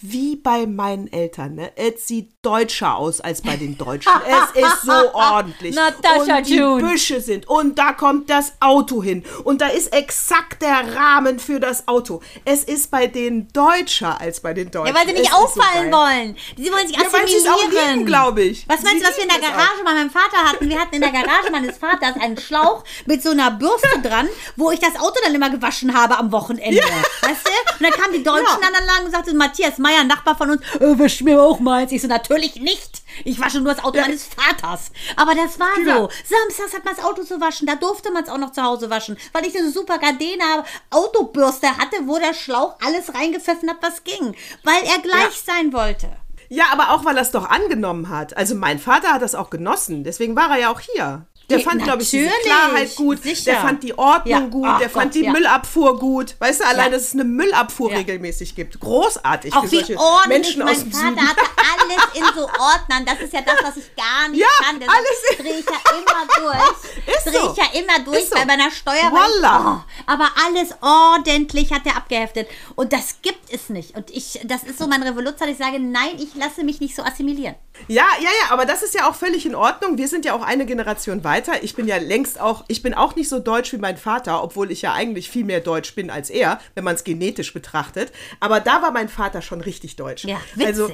[0.02, 1.72] wie bei meinen Eltern, ne?
[1.76, 4.10] Es sieht deutscher aus als bei den Deutschen.
[4.26, 5.74] es ist so ordentlich.
[5.74, 6.82] Natascha und die June.
[6.82, 7.48] Büsche sind.
[7.48, 9.24] Und da kommt das Auto hin.
[9.44, 12.20] Und da ist exakt der Rahmen für das Auto.
[12.44, 14.94] Es ist bei denen deutscher als bei den Deutschen.
[14.94, 16.36] Ja, weil sie nicht es auffallen so wollen.
[16.56, 18.68] Sie wollen sich ja, weil sie es glaube ich.
[18.68, 20.68] Was meinst sie du, was wir in der Garage bei meinem Vater hatten?
[20.68, 24.72] Wir hatten in der Garage meines Vaters einen Schlauch mit so einer Bürste dran, wo
[24.72, 26.78] ich das Auto dann immer gewaschen habe am Wochenende.
[26.78, 26.84] Ja.
[27.28, 27.74] Weißt du?
[27.78, 28.68] Und dann kamen die Deutschen ja.
[28.72, 31.92] dann lang und sagten, Matthias Meier, ein Nachbar von uns, äh, wisch mir auch meins.
[31.92, 33.02] Ich so, natürlich nicht.
[33.24, 34.02] Ich wasche nur das Auto ja.
[34.02, 34.90] meines Vaters.
[35.16, 36.08] Aber das war genau.
[36.08, 36.10] so.
[36.24, 37.66] Samstags hat man das Auto zu waschen.
[37.66, 41.68] Da durfte man es auch noch zu Hause waschen, weil ich eine super Gardena Autobürste
[41.68, 44.34] hatte, wo der Schlauch alles reingepfiffen hat, was ging.
[44.64, 45.54] Weil er gleich ja.
[45.54, 46.08] sein wollte.
[46.48, 48.36] Ja, aber auch weil er es doch angenommen hat.
[48.36, 50.04] Also mein Vater hat das auch genossen.
[50.04, 51.26] Deswegen war er ja auch hier.
[51.56, 53.22] Der fand, glaube ich, die Klarheit gut.
[53.22, 53.52] Sicher.
[53.52, 54.40] Der fand die Ordnung ja.
[54.40, 54.66] gut.
[54.66, 55.32] Ach der Gott, fand die ja.
[55.32, 56.34] Müllabfuhr gut.
[56.38, 56.98] Weißt du, allein, ja.
[56.98, 58.78] dass es eine Müllabfuhr regelmäßig gibt.
[58.80, 59.52] Großartig.
[59.54, 60.56] Auch wie ordentlich.
[60.56, 61.28] Mein Vater Süden.
[61.28, 63.04] hatte alles in so Ordnern.
[63.06, 64.80] Das ist ja das, was ich gar nicht kann.
[64.80, 67.06] Das alles drehe ich ja immer durch.
[67.16, 67.52] ist drehe so.
[67.52, 68.34] ich ja immer durch so.
[68.34, 69.12] bei meiner Steuer.
[69.12, 72.48] Oh, aber alles ordentlich hat er abgeheftet.
[72.74, 73.96] Und das gibt es nicht.
[73.96, 75.48] Und ich, das ist so mein Revolution.
[75.48, 77.54] Ich sage, nein, ich lasse mich nicht so assimilieren.
[77.88, 79.98] Ja, ja, ja, aber das ist ja auch völlig in Ordnung.
[79.98, 81.41] Wir sind ja auch eine Generation weiter.
[81.62, 84.70] Ich bin ja längst auch, ich bin auch nicht so deutsch wie mein Vater, obwohl
[84.70, 88.12] ich ja eigentlich viel mehr deutsch bin als er, wenn man es genetisch betrachtet.
[88.40, 90.24] Aber da war mein Vater schon richtig deutsch.
[90.24, 90.66] Ja, witzig.
[90.66, 90.90] Also,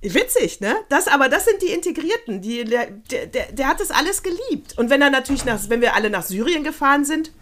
[0.00, 0.76] Witzig, ne?
[0.88, 2.40] Das, aber das sind die Integrierten.
[2.40, 4.78] Die, der, der, der hat das alles geliebt.
[4.78, 7.32] Und wenn er natürlich nach, wenn wir alle nach Syrien gefahren sind,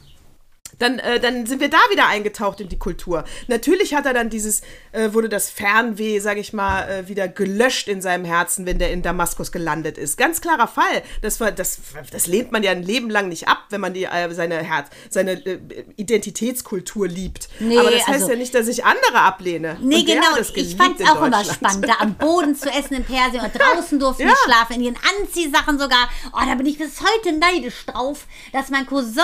[0.78, 3.24] Dann, äh, dann sind wir da wieder eingetaucht in die Kultur.
[3.48, 4.60] Natürlich hat er dann dieses,
[4.92, 8.92] äh, wurde das Fernweh, sag ich mal, äh, wieder gelöscht in seinem Herzen, wenn der
[8.92, 10.18] in Damaskus gelandet ist.
[10.18, 11.02] Ganz klarer Fall.
[11.22, 11.78] Das, war, das,
[12.12, 14.88] das lehnt man ja ein Leben lang nicht ab, wenn man die, äh, seine, Herz,
[15.08, 15.58] seine äh,
[15.96, 17.48] Identitätskultur liebt.
[17.60, 19.78] Nee, Aber das heißt also- ja nicht, dass ich andere ablehne.
[19.80, 20.36] Nee, genau.
[20.54, 23.98] Ich fand es auch immer spannend, da am Boden zu essen in Persien und draußen
[23.98, 24.28] durften Ja.
[24.28, 26.08] die schlafen, in ihren Anziehsachen sogar.
[26.34, 29.22] Oh, da bin ich bis heute neidisch drauf, dass mein Cousin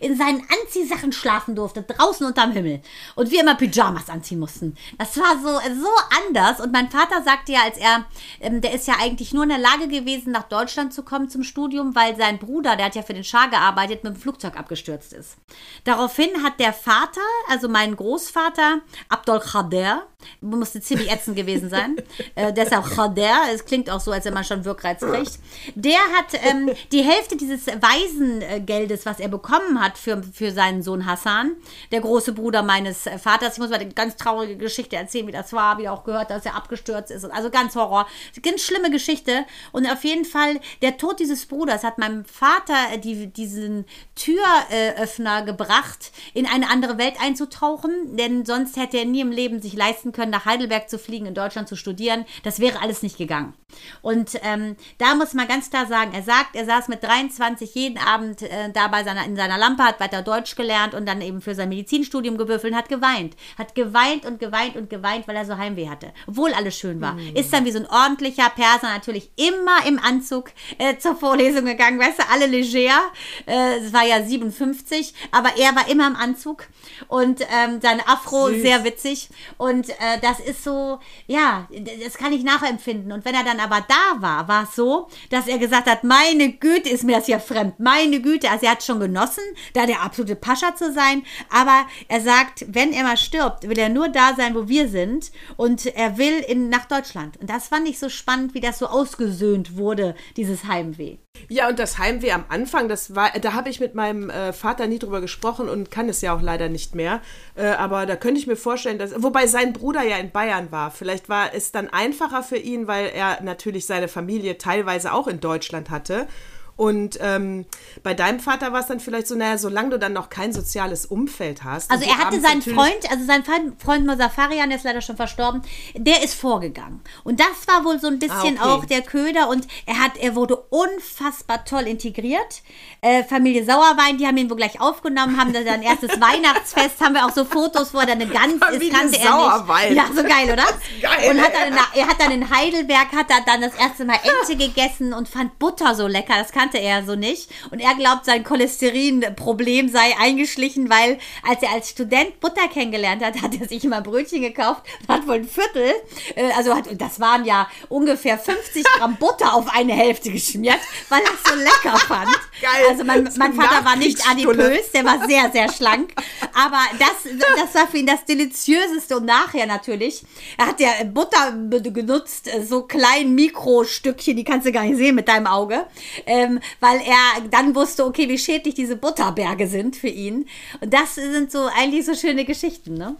[0.00, 2.80] in seinen Anziehsachen schlafen durfte, draußen unterm Himmel.
[3.14, 4.76] Und wir immer Pyjamas anziehen mussten.
[4.98, 5.90] Das war so, so
[6.26, 6.60] anders.
[6.60, 8.04] Und mein Vater sagte ja, als er,
[8.40, 11.42] ähm, der ist ja eigentlich nur in der Lage gewesen, nach Deutschland zu kommen zum
[11.42, 15.12] Studium, weil sein Bruder, der hat ja für den Schah gearbeitet, mit dem Flugzeug abgestürzt
[15.12, 15.36] ist.
[15.84, 20.06] Daraufhin hat der Vater, also mein Großvater, Abdol Khader,
[20.40, 21.96] musste ziemlich ätzend gewesen sein,
[22.34, 25.38] äh, deshalb Khader, es klingt auch so, als wenn man schon Wirkreiz kriegt,
[25.74, 31.06] der hat ähm, die Hälfte dieses Waisengeldes, was er bekommen hat für, für seinen Sohn
[31.06, 31.56] Hassan,
[31.90, 35.32] der große Bruder meines äh, Vaters, ich muss mal eine ganz traurige Geschichte erzählen, wie
[35.32, 38.06] das war, wie auch gehört, dass er abgestürzt ist, also ganz Horror,
[38.42, 42.98] ganz schlimme Geschichte und auf jeden Fall der Tod dieses Bruders hat meinem Vater äh,
[42.98, 49.30] die, diesen Türöffner gebracht, in eine andere Welt einzutauchen, denn sonst hätte er nie im
[49.30, 52.24] Leben sich leisten können, nach Heidelberg zu fliegen, in Deutschland zu studieren.
[52.42, 53.54] Das wäre alles nicht gegangen.
[54.02, 57.98] Und ähm, da muss man ganz klar sagen, er sagt, er saß mit 23 jeden
[57.98, 61.40] Abend äh, da bei seiner, in seiner Lampe, hat weiter Deutsch gelernt und dann eben
[61.40, 63.36] für sein Medizinstudium gewürfelt und hat geweint.
[63.58, 66.12] Hat geweint und geweint und geweint, weil er so Heimweh hatte.
[66.26, 67.16] Obwohl alles schön war.
[67.34, 71.98] Ist dann wie so ein ordentlicher Perser natürlich immer im Anzug äh, zur Vorlesung gegangen,
[71.98, 73.00] weißt du, alle leger.
[73.46, 76.64] Äh, es war ja 57, aber er war immer im Anzug
[77.08, 78.62] und ähm, sein Afro Süß.
[78.62, 79.28] sehr witzig.
[79.58, 81.68] Und äh, das ist so, ja,
[82.04, 83.12] das kann ich nachempfinden.
[83.12, 86.52] Und wenn er dann aber da war, war es so, dass er gesagt hat, meine
[86.52, 88.50] Güte, ist mir das ja fremd, meine Güte.
[88.50, 89.42] Also er hat schon genossen,
[89.74, 91.22] da der absolute Pascha zu sein.
[91.50, 95.32] Aber er sagt, wenn er mal stirbt, will er nur da sein, wo wir sind.
[95.56, 97.36] Und er will in, nach Deutschland.
[97.38, 101.18] Und das fand ich so spannend, wie das so ausgesöhnt wurde, dieses Heimweh.
[101.48, 104.86] Ja, und das Heimweh am Anfang, das war, da habe ich mit meinem äh, Vater
[104.86, 107.20] nie drüber gesprochen und kann es ja auch leider nicht mehr.
[107.54, 110.90] Äh, aber da könnte ich mir vorstellen, dass, wobei sein Bruder ja in Bayern war.
[110.90, 115.40] Vielleicht war es dann einfacher für ihn, weil er natürlich seine Familie teilweise auch in
[115.40, 116.28] Deutschland hatte.
[116.76, 117.66] Und ähm,
[118.02, 121.06] bei deinem Vater war es dann vielleicht so, naja, solange du dann noch kein soziales
[121.06, 121.90] Umfeld hast.
[121.90, 125.62] Also er hatte seinen Freund, also sein Freund, Mozafarian, der ist leider schon verstorben,
[125.94, 127.00] der ist vorgegangen.
[127.24, 128.82] Und das war wohl so ein bisschen Ah, okay.
[128.82, 132.62] auch der Köder und er hat, er wurde unfassbar toll integriert.
[133.00, 137.14] Äh, Familie Sauerwein, die haben ihn wohl gleich aufgenommen, haben da sein erstes Weihnachtsfest, haben
[137.14, 139.94] wir auch so Fotos, wo er dann eine Gans ist, Familie kannte er Sauerwein.
[139.94, 139.96] nicht.
[139.96, 140.64] Ja, so geil, oder?
[141.02, 144.04] geil, und hat dann in, er hat dann in Heidelberg, hat er dann das erste
[144.04, 147.50] Mal Ente gegessen und fand Butter so lecker, das kannte er so nicht.
[147.70, 153.42] Und er glaubt, sein Cholesterinproblem sei eingeschlichen, weil als er als Student Butter kennengelernt hat,
[153.42, 155.92] hat er sich immer Brötchen gekauft und hat wohl ein Viertel,
[156.36, 161.20] äh, also hat, das waren ja ungefähr 50 Gramm Butter auf eine Hälfte geschmiert, weil
[161.20, 162.30] er es so lecker fand.
[162.60, 162.86] Geil.
[162.88, 166.12] Also mein, mein Vater war nicht adipös, der war sehr, sehr schlank.
[166.54, 170.22] Aber das, das war für ihn das Deliziöseste und nachher natürlich.
[170.58, 171.52] Er hat ja Butter
[171.82, 175.86] genutzt, so klein Mikrostückchen, die kannst du gar nicht sehen mit deinem Auge.
[176.26, 180.46] Ähm, weil er dann wusste, okay, wie schädlich diese Butterberge sind für ihn.
[180.80, 183.16] Und das sind so eigentlich so schöne Geschichten, ne?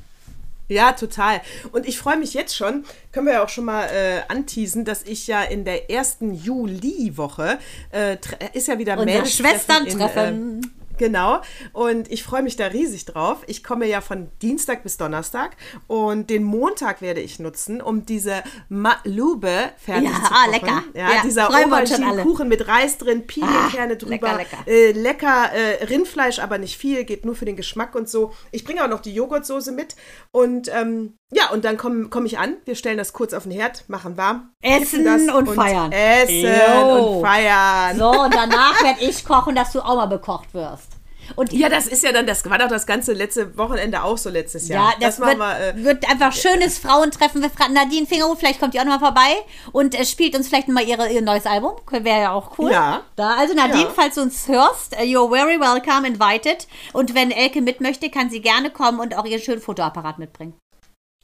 [0.68, 1.41] Ja, total.
[1.72, 5.03] Und ich freue mich jetzt schon, können wir ja auch schon mal äh, anteasen, dass
[5.03, 7.59] ich ja in der ersten Juliwoche,
[7.91, 8.16] äh,
[8.55, 10.28] ist ja wieder Unser Mädelstreffen Schwestern-Treffen.
[10.28, 11.40] In, äh, Genau.
[11.72, 13.43] Und ich freue mich da riesig drauf.
[13.47, 18.43] Ich komme ja von Dienstag bis Donnerstag und den Montag werde ich nutzen, um diese
[18.68, 20.51] Malube fertig Ja, zu kochen.
[20.53, 20.82] lecker.
[20.95, 21.49] Ja, Ja, dieser.
[21.51, 24.11] Aubergine-Kuchen mit Reis drin, Pinienkerne Ah, drüber.
[24.11, 24.59] lecker, lecker.
[24.66, 28.32] Äh, lecker äh, Rindfleisch, aber nicht viel, geht nur für den Geschmack und so.
[28.51, 29.97] Ich bringe auch noch die Joghurtsoße mit
[30.30, 32.57] und ähm, ja, und dann komme komm ich an.
[32.64, 34.51] Wir stellen das kurz auf den Herd, machen warm.
[34.61, 35.91] Essen das und feiern.
[35.91, 37.16] Essen Jo.
[37.16, 37.99] und feiern.
[37.99, 40.89] So, und danach werde ich kochen, dass du auch mal bekocht wirst.
[41.37, 44.28] Und Ja, das ist ja dann, das war doch das ganze letzte Wochenende auch so
[44.28, 44.91] letztes Jahr.
[44.91, 45.68] Ja, das, machen wird, wir.
[45.68, 47.41] Äh, wird einfach schönes Frauentreffen.
[47.41, 49.30] Wir fragen Nadine Fingerhut, vielleicht kommt die auch nochmal vorbei
[49.70, 51.72] und äh, spielt uns vielleicht nochmal ihre, ihr neues Album.
[51.91, 52.72] Wäre ja auch cool.
[52.72, 53.03] Ja.
[53.16, 53.93] Da, also Nadine, Ja.
[53.95, 56.66] falls du uns hörst, äh, you're very welcome, invited.
[56.93, 60.55] Und wenn Elke mit möchte, kann sie gerne kommen und auch ihren schönen Fotoapparat mitbringen.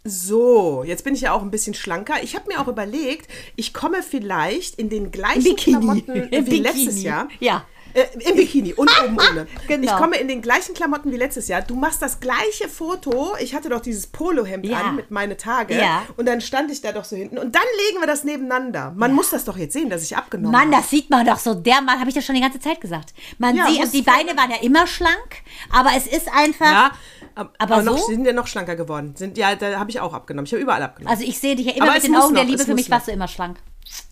[0.05, 2.15] So, jetzt bin ich ja auch ein bisschen schlanker.
[2.23, 7.03] Ich habe mir auch überlegt, ich komme vielleicht in den gleichen Klamotten Im wie letztes
[7.03, 7.29] Jahr.
[7.41, 7.65] Ja.
[7.95, 9.47] Äh, Im Bikini und oben ohne.
[9.67, 9.91] Genau.
[9.91, 11.63] Ich komme in den gleichen Klamotten wie letztes Jahr.
[11.63, 13.35] Du machst das gleiche Foto.
[13.41, 14.81] Ich hatte doch dieses Polohemd Ja.
[14.83, 15.75] an mit meine Tage.
[15.75, 16.03] Ja.
[16.19, 17.39] Und dann stand ich da doch so hinten.
[17.39, 18.93] Und dann legen wir das nebeneinander.
[18.95, 20.83] Man muss das doch jetzt sehen, dass ich abgenommen Mann, habe.
[20.83, 23.15] das sieht man doch so dermaßen, habe ich das schon die ganze Zeit gesagt.
[23.39, 25.43] Man Ja, sieht, die Beine waren ja immer schlank,
[25.73, 26.91] aber es ist einfach, Ja,
[27.39, 28.07] Aber aber, noch, so?
[28.07, 29.15] sind ja noch schlanker geworden.
[29.17, 30.47] Sind, ja, da habe ich auch abgenommen.
[30.47, 31.17] Ich habe überall abgenommen.
[31.17, 32.75] also ich sehe dich ja immer Aber mit den Augen der noch, Liebe, es für
[32.75, 33.13] mich warst noch.
[33.13, 33.59] du immer schlank.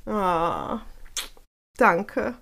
[0.07, 0.81] Ah,
[1.77, 2.37] danke.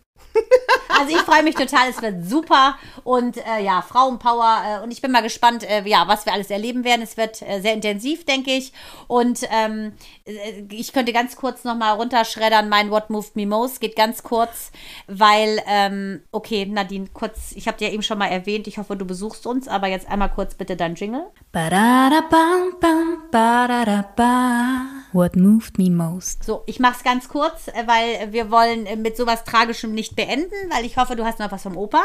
[0.99, 5.03] Also ich freue mich total, es wird super und äh, ja, Frauenpower äh, und ich
[5.03, 7.03] bin mal gespannt, äh, ja, was wir alles erleben werden.
[7.03, 8.73] Es wird äh, sehr intensiv, denke ich
[9.07, 9.93] und ähm,
[10.25, 14.71] äh, ich könnte ganz kurz nochmal runterschreddern, mein What Moved Me Most geht ganz kurz,
[15.07, 19.05] weil, ähm, okay, Nadine, kurz, ich habe dir eben schon mal erwähnt, ich hoffe, du
[19.05, 21.27] besuchst uns, aber jetzt einmal kurz bitte dein Jingle.
[21.53, 25.04] Ba-da-da-bam, bam, ba-da-da-ba.
[25.15, 26.43] What moved me most?
[26.43, 30.17] So, ich mache es ganz kurz, äh, weil wir wollen äh, mit sowas Tragischem nicht
[30.17, 32.03] beenden, weil ich hoffe, du hast noch was vom Opa.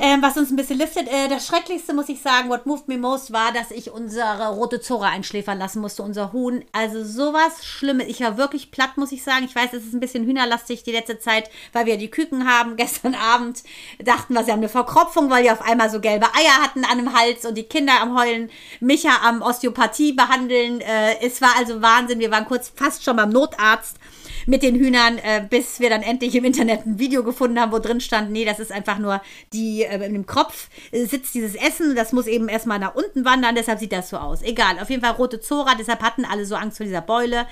[0.00, 1.08] Ähm, was uns ein bisschen liftet.
[1.08, 4.80] Äh, das Schrecklichste, muss ich sagen, what moved me most, war, dass ich unsere rote
[4.80, 6.64] Zora einschläfern lassen musste, unser Huhn.
[6.72, 8.06] Also sowas Schlimmes.
[8.08, 9.44] Ich war wirklich platt, muss ich sagen.
[9.44, 12.76] Ich weiß, es ist ein bisschen hühnerlastig die letzte Zeit, weil wir die Küken haben.
[12.84, 13.62] Gestern Abend
[14.04, 16.98] dachten wir, sie haben eine Verkropfung, weil die auf einmal so gelbe Eier hatten an
[16.98, 20.80] dem Hals und die Kinder am Heulen, Micha am Osteopathie behandeln.
[20.80, 22.18] Äh, es war also Wahnsinn.
[22.18, 23.98] Wir waren kurz fast schon beim Notarzt
[24.46, 27.78] mit den Hühnern, äh, bis wir dann endlich im Internet ein Video gefunden haben, wo
[27.78, 29.20] drin stand, nee, das ist einfach nur
[29.52, 33.24] die, äh, in dem Kopf äh, sitzt dieses Essen, das muss eben erstmal nach unten
[33.24, 34.42] wandern, deshalb sieht das so aus.
[34.42, 37.46] Egal, auf jeden Fall rote Zora, deshalb hatten alle so Angst vor dieser Beule.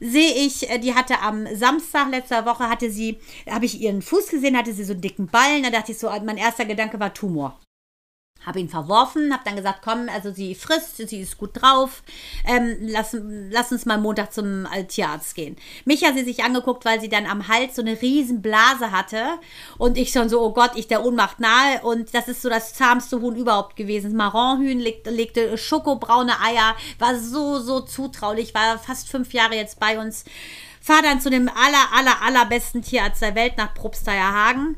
[0.00, 3.18] Sehe ich, äh, die hatte am Samstag letzter Woche, hatte sie,
[3.48, 6.10] habe ich ihren Fuß gesehen, hatte sie so einen dicken Ballen, da dachte ich so,
[6.24, 7.58] mein erster Gedanke war Tumor.
[8.44, 12.04] Habe ihn verworfen, habe dann gesagt, komm, also sie frisst, sie ist gut drauf,
[12.44, 13.16] ähm, lass,
[13.50, 15.56] lass uns mal Montag zum Tierarzt gehen.
[15.84, 19.24] Mich hat sie sich angeguckt, weil sie dann am Hals so eine riesen Blase hatte
[19.78, 22.74] und ich schon so, oh Gott, ich der Ohnmacht nahe und das ist so das
[22.74, 24.12] zahmste Huhn überhaupt gewesen.
[24.12, 29.80] Das Marronhühn legte, legte schokobraune Eier, war so, so zutraulich, war fast fünf Jahre jetzt
[29.80, 30.24] bei uns.
[30.80, 34.76] Fahr dann zu dem aller, aller, allerbesten Tierarzt der Welt nach Probsteierhagen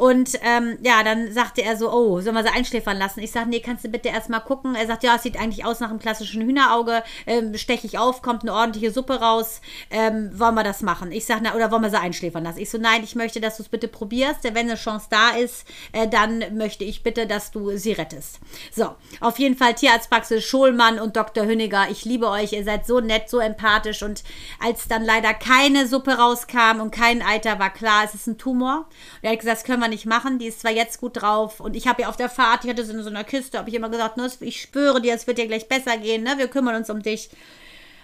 [0.00, 3.20] und ähm, ja, dann sagte er so, oh, sollen wir sie einschläfern lassen?
[3.20, 4.74] Ich sage, nee, kannst du bitte erstmal gucken.
[4.74, 7.02] Er sagt, ja, es sieht eigentlich aus nach einem klassischen Hühnerauge.
[7.26, 9.60] Ähm, Steche ich auf, kommt eine ordentliche Suppe raus.
[9.90, 11.12] Ähm, wollen wir das machen?
[11.12, 12.60] Ich sage, oder wollen wir sie einschläfern lassen?
[12.60, 14.42] Ich so, nein, ich möchte, dass du es bitte probierst.
[14.42, 18.40] Denn wenn eine Chance da ist, äh, dann möchte ich bitte, dass du sie rettest.
[18.72, 21.44] So, auf jeden Fall Tierarztpraxis Scholmann und Dr.
[21.44, 21.90] Hünniger.
[21.90, 22.54] Ich liebe euch.
[22.54, 24.02] Ihr seid so nett, so empathisch.
[24.02, 24.24] Und
[24.64, 28.86] als dann leider keine Suppe rauskam und kein Eiter, war klar, es ist ein Tumor.
[28.86, 30.38] Und er hat gesagt, das können wir nicht machen.
[30.38, 32.84] Die ist zwar jetzt gut drauf und ich habe ja auf der Fahrt, ich hatte
[32.84, 35.38] sie in so einer Kiste, habe ich immer gesagt, ne, ich spüre dir, es wird
[35.38, 36.34] dir gleich besser gehen, ne?
[36.38, 37.30] Wir kümmern uns um dich.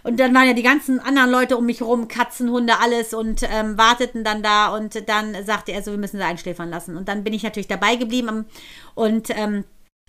[0.03, 3.43] Und dann waren ja die ganzen anderen Leute um mich rum, Katzen, Hunde, alles und
[3.43, 6.97] ähm, warteten dann da und dann sagte er so, wir müssen sie einschläfern lassen.
[6.97, 8.45] Und dann bin ich natürlich dabei geblieben
[8.95, 9.65] und ähm,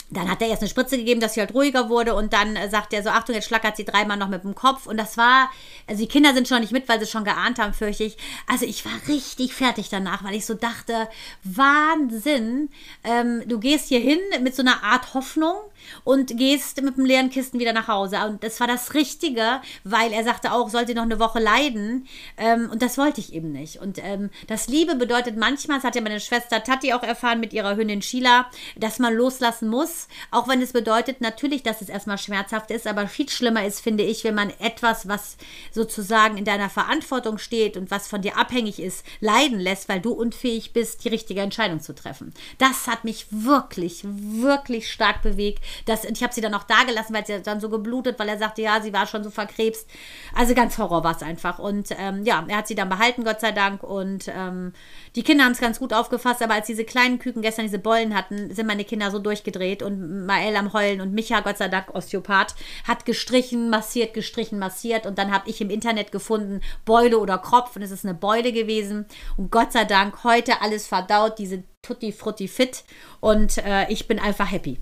[0.09, 2.69] dann hat er erst eine Spritze gegeben, dass sie halt ruhiger wurde und dann äh,
[2.69, 5.51] sagt er so, Achtung, jetzt schlackert sie dreimal noch mit dem Kopf und das war,
[5.85, 8.17] also die Kinder sind schon nicht mit, weil sie schon geahnt haben, fürchte ich.
[8.47, 11.09] Also ich war richtig fertig danach, weil ich so dachte,
[11.43, 12.69] Wahnsinn,
[13.03, 15.57] ähm, du gehst hier hin mit so einer Art Hoffnung
[16.03, 20.11] und gehst mit dem leeren Kisten wieder nach Hause und das war das Richtige, weil
[20.13, 22.07] er sagte auch, sollte noch eine Woche leiden
[22.37, 25.95] ähm, und das wollte ich eben nicht und ähm, das Liebe bedeutet manchmal, das hat
[25.95, 30.47] ja meine Schwester Tati auch erfahren mit ihrer Hündin Sheila, dass man loslassen muss, auch
[30.47, 34.23] wenn es bedeutet natürlich, dass es erstmal schmerzhaft ist, aber viel schlimmer ist, finde ich,
[34.23, 35.37] wenn man etwas, was
[35.71, 40.11] sozusagen in deiner Verantwortung steht und was von dir abhängig ist, leiden lässt, weil du
[40.11, 42.33] unfähig bist, die richtige Entscheidung zu treffen.
[42.57, 45.63] Das hat mich wirklich, wirklich stark bewegt.
[45.85, 48.37] Das, ich habe sie dann auch da gelassen, weil sie dann so geblutet, weil er
[48.37, 49.87] sagte, ja, sie war schon so verkrebst.
[50.35, 51.59] Also ganz Horror war es einfach.
[51.59, 53.83] Und ähm, ja, er hat sie dann behalten, Gott sei Dank.
[53.83, 54.73] Und ähm,
[55.15, 58.15] die Kinder haben es ganz gut aufgefasst, aber als diese kleinen Küken gestern diese Bollen
[58.15, 61.93] hatten, sind meine Kinder so durchgedreht und Mael am Heulen und Micha, Gott sei Dank,
[61.93, 62.55] Osteopath,
[62.87, 65.05] hat gestrichen, massiert, gestrichen, massiert.
[65.05, 67.75] Und dann habe ich im Internet gefunden, Beule oder Kropf.
[67.75, 69.05] Und es ist eine Beule gewesen.
[69.37, 72.83] Und Gott sei Dank, heute alles verdaut, diese Tutti Frutti Fit.
[73.21, 74.79] Und äh, ich bin einfach happy.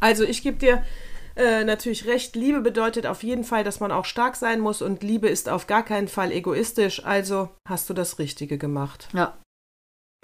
[0.00, 0.82] Also ich gebe dir
[1.36, 2.34] äh, natürlich recht.
[2.36, 5.66] Liebe bedeutet auf jeden Fall, dass man auch stark sein muss und Liebe ist auf
[5.66, 7.04] gar keinen Fall egoistisch.
[7.04, 9.08] Also hast du das Richtige gemacht.
[9.12, 9.36] Ja.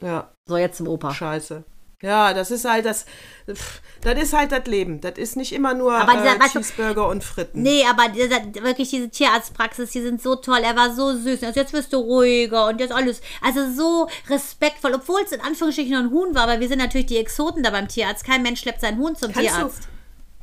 [0.00, 1.12] Ja, So, jetzt zum Opa.
[1.14, 1.64] scheiße.
[2.04, 3.06] Ja, das ist halt das,
[3.46, 5.00] das ist halt das Leben.
[5.00, 7.62] Das ist nicht immer nur Aber dieser- äh, weißt du- Cheeseburger und Fritten.
[7.62, 10.58] Nee, aber dieser, wirklich diese Tierarztpraxis, die sind so toll.
[10.62, 11.42] Er war so süß.
[11.42, 13.22] Also jetzt wirst du ruhiger und jetzt alles.
[13.42, 17.06] Also so respektvoll, obwohl es in Anführungsstrichen nur ein Huhn war, aber wir sind natürlich
[17.06, 18.24] die Exoten da beim Tierarzt.
[18.26, 19.88] Kein Mensch schleppt seinen Huhn zum Kannst du, Tierarzt.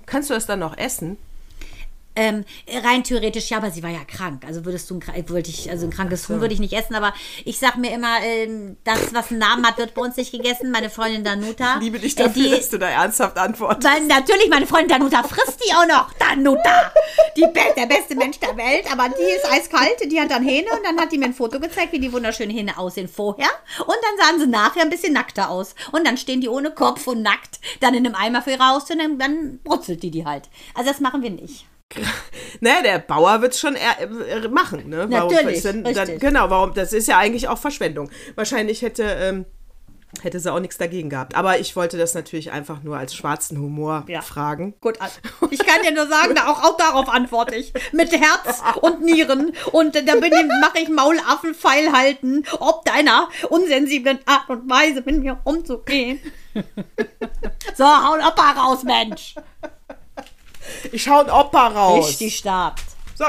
[0.07, 1.17] kannst du das dann noch essen?
[2.15, 2.43] Ähm,
[2.83, 4.43] rein theoretisch ja, aber sie war ja krank.
[4.45, 7.13] Also würdest du ein, wollte ich, also ein krankes Huhn würde ich nicht essen, aber
[7.45, 10.71] ich sag mir immer, ähm, das, was einen Namen hat, wird bei uns nicht gegessen.
[10.71, 11.75] Meine Freundin Danuta.
[11.77, 13.87] Ich liebe dich äh, dafür, die, dass du da ernsthaft antwortest.
[13.87, 16.13] weil natürlich, meine Freundin Danuta frisst die auch noch.
[16.13, 16.91] Danuta!
[17.37, 20.85] Die der beste Mensch der Welt, aber die ist eiskalt, die hat dann Hähne und
[20.85, 23.49] dann hat die mir ein Foto gezeigt, wie die wunderschönen Hähne aussehen vorher.
[23.79, 25.75] Und dann sahen sie nachher ein bisschen nackter aus.
[25.91, 28.95] Und dann stehen die ohne Kopf und nackt dann in einem Eimer für ihre Haustür
[28.95, 30.49] und dann, dann brutzelt die die halt.
[30.73, 31.65] Also das machen wir nicht.
[32.59, 35.07] Ne, der Bauer wird es schon äh, machen, ne?
[35.07, 36.19] Natürlich, ist denn, richtig.
[36.19, 36.73] genau, warum?
[36.73, 38.09] Das ist ja eigentlich auch Verschwendung.
[38.35, 39.45] Wahrscheinlich hätte, ähm,
[40.21, 41.35] hätte sie auch nichts dagegen gehabt.
[41.35, 44.21] Aber ich wollte das natürlich einfach nur als schwarzen Humor Ja.
[44.21, 44.75] fragen.
[44.79, 45.15] Gut, also
[45.49, 47.73] ich kann dir nur sagen, auch, auch darauf antworte ich.
[47.93, 49.53] Mit Herz und Nieren.
[49.71, 54.69] Und äh, da bin ich, mache ich Maulaffen feil halten, ob deiner unsensiblen Art und
[54.69, 56.19] Weise mit mir umzugehen.
[57.75, 59.35] So, hau Opa raus, Mensch.
[60.91, 62.09] Ich schau einen Opa raus.
[62.09, 62.77] Richtig stark.
[63.15, 63.25] So.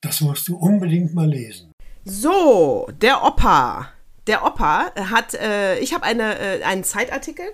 [0.00, 1.72] Das musst du unbedingt mal lesen.
[2.04, 3.88] So, der Opa.
[4.26, 7.46] Der Opa hat, äh, ich habe eine, äh, einen Zeitartikel,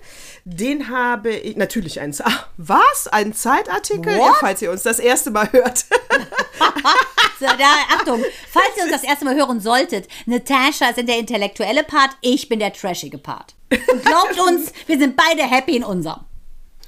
[0.43, 3.07] den habe ich, natürlich einen, ah, was?
[3.07, 4.17] Ein Zeitartikel?
[4.17, 5.85] Ja, falls ihr uns das erste Mal hört.
[7.37, 11.83] So, da, Achtung, falls ihr uns das erste Mal hören solltet, Natascha ist der intellektuelle
[11.83, 13.55] Part, ich bin der trashige Part.
[13.69, 16.21] Und glaubt uns, wir sind beide happy in unserem.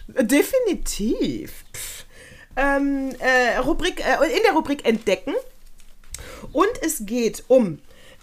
[0.07, 1.65] Definitiv.
[2.55, 5.33] Ähm, äh, Rubrik, äh, in der Rubrik Entdecken.
[6.51, 7.79] Und es geht um.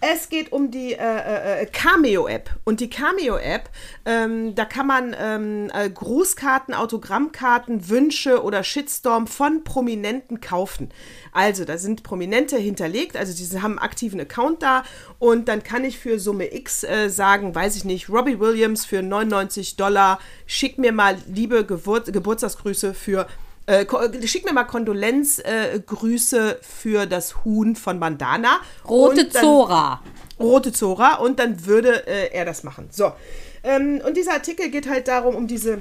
[0.06, 2.50] Es geht um die äh, äh, äh, Cameo-App.
[2.64, 3.70] Und die Cameo-App,
[4.04, 10.90] ähm, da kann man ähm, äh, Grußkarten, Autogrammkarten, Wünsche oder Shitstorm von Prominenten kaufen.
[11.32, 14.82] Also, da sind Prominente hinterlegt, also diese haben einen aktiven Account da.
[15.18, 19.00] Und dann kann ich für Summe X äh, sagen, weiß ich nicht, Robbie Williams für
[19.00, 23.26] 99 Dollar, schick mir mal liebe Gebur Geburtstagsgrüße für
[23.66, 23.86] äh,
[24.26, 28.60] schick mir mal Kondolenzgrüße äh, für das Huhn von Bandana.
[28.88, 30.02] Rote dann- Zora.
[30.38, 32.88] Rote Zora und dann würde äh, er das machen.
[32.90, 33.12] So.
[33.62, 35.80] Ähm, und dieser Artikel geht halt darum, um diese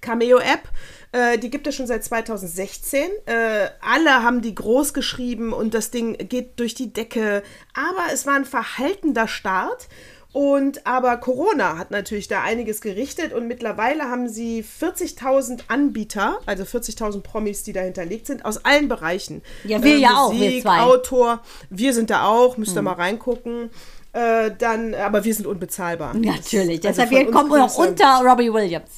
[0.00, 0.68] Cameo-App.
[1.12, 3.02] Äh, die gibt es schon seit 2016.
[3.26, 7.42] Äh, alle haben die groß geschrieben und das Ding geht durch die Decke.
[7.74, 9.88] Aber es war ein verhaltender Start.
[10.34, 16.64] Und aber Corona hat natürlich da einiges gerichtet und mittlerweile haben sie 40.000 Anbieter, also
[16.64, 19.42] 40.000 Promis, die da hinterlegt sind, aus allen Bereichen.
[19.62, 20.80] Ja, wir ja auch, wir Musik, zwei.
[20.80, 23.70] Autor, wir sind da auch, müsst ihr mal reingucken.
[24.12, 26.14] Äh, dann, aber wir sind unbezahlbar.
[26.14, 27.90] Natürlich, Das- deshalb von wir kommen noch Grüße.
[27.90, 28.90] unter Robbie Williams.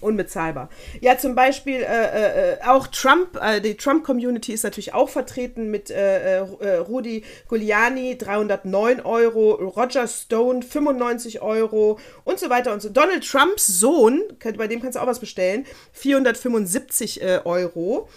[0.00, 0.68] Unbezahlbar.
[1.00, 5.90] Ja, zum Beispiel äh, äh, auch Trump, äh, die Trump-Community ist natürlich auch vertreten mit
[5.90, 12.88] äh, äh, Rudi Giuliani 309 Euro, Roger Stone 95 Euro und so weiter und so.
[12.88, 14.22] Donald Trumps Sohn,
[14.56, 18.08] bei dem kannst du auch was bestellen, 475 äh, Euro.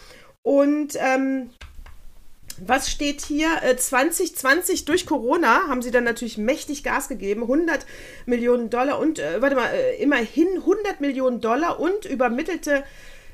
[0.41, 1.49] Und ähm,
[2.66, 3.49] was steht hier?
[3.64, 7.43] Äh, 2020 durch Corona haben sie dann natürlich mächtig Gas gegeben.
[7.43, 7.86] 100
[8.26, 12.84] Millionen Dollar und, äh, warte mal, äh, immerhin 100 Millionen Dollar und übermittelte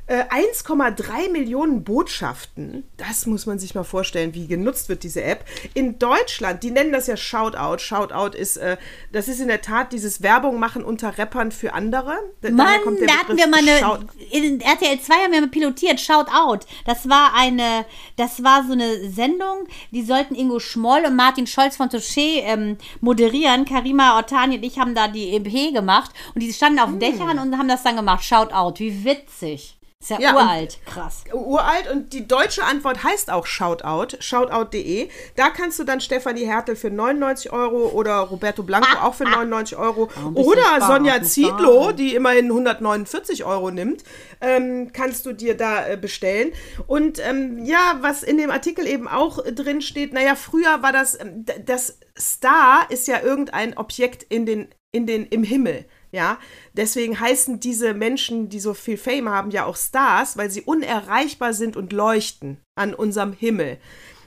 [0.07, 2.83] äh, 1,3 Millionen Botschaften.
[2.97, 5.45] Das muss man sich mal vorstellen, wie genutzt wird diese App.
[5.73, 7.79] In Deutschland, die nennen das ja Shoutout.
[7.79, 8.77] Shoutout ist, äh,
[9.11, 12.13] das ist in der Tat dieses Werbung machen unter Rappern für andere.
[12.41, 15.99] Da- Mann, da hatten wir mal Shout- eine, in RTL 2 haben wir mal pilotiert,
[15.99, 16.65] Shout Out.
[16.85, 17.85] Das war eine,
[18.17, 22.77] das war so eine Sendung, die sollten Ingo Schmoll und Martin Scholz von Touché ähm,
[23.01, 23.65] moderieren.
[23.65, 26.83] Karima Ortani und ich haben da die EP gemacht und die standen Hm.
[26.83, 28.79] auf den Dächern und haben das dann gemacht, Shout Out.
[28.79, 29.74] Wie witzig.
[30.01, 31.23] Ist ja, Ja, uralt, krass.
[31.33, 35.09] uralt und die deutsche Antwort heißt auch Shoutout, shoutout.de.
[35.35, 39.77] Da kannst du dann Stefanie Hertel für 99 Euro oder Roberto Blanco auch für 99
[39.77, 44.03] Euro bisschen oder Sonja Ziedlow, die immerhin 149 Euro nimmt,
[44.41, 46.51] ähm, kannst du dir da äh, bestellen.
[46.87, 51.19] Und ähm, ja, was in dem Artikel eben auch drin steht, naja, früher war das,
[51.19, 55.85] ähm, das Star ist ja irgendein Objekt in den, in den, im Himmel.
[56.11, 56.37] Ja,
[56.75, 61.53] deswegen heißen diese Menschen, die so viel Fame haben, ja auch Stars, weil sie unerreichbar
[61.53, 63.77] sind und leuchten an unserem Himmel.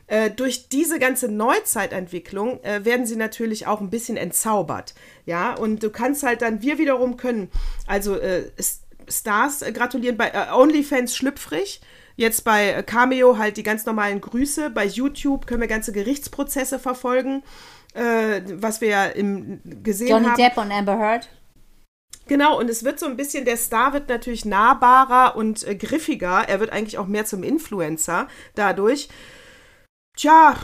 [0.09, 4.95] Äh, durch diese ganze Neuzeitentwicklung äh, werden sie natürlich auch ein bisschen entzaubert.
[5.27, 7.51] Ja, und du kannst halt dann, wir wiederum können,
[7.87, 8.51] also äh,
[9.07, 11.83] Stars äh, gratulieren bei äh, OnlyFans schlüpfrig.
[12.17, 14.71] Jetzt bei Cameo halt die ganz normalen Grüße.
[14.71, 17.45] Bei YouTube können wir ganze Gerichtsprozesse verfolgen,
[17.95, 20.37] was wir ja im, gesehen Johnny haben.
[20.37, 21.29] Depp und Amber Heard.
[22.29, 26.47] Genau, und es wird so ein bisschen, der Star wird natürlich nahbarer und äh, griffiger.
[26.47, 29.09] Er wird eigentlich auch mehr zum Influencer dadurch.
[30.17, 30.57] Tja,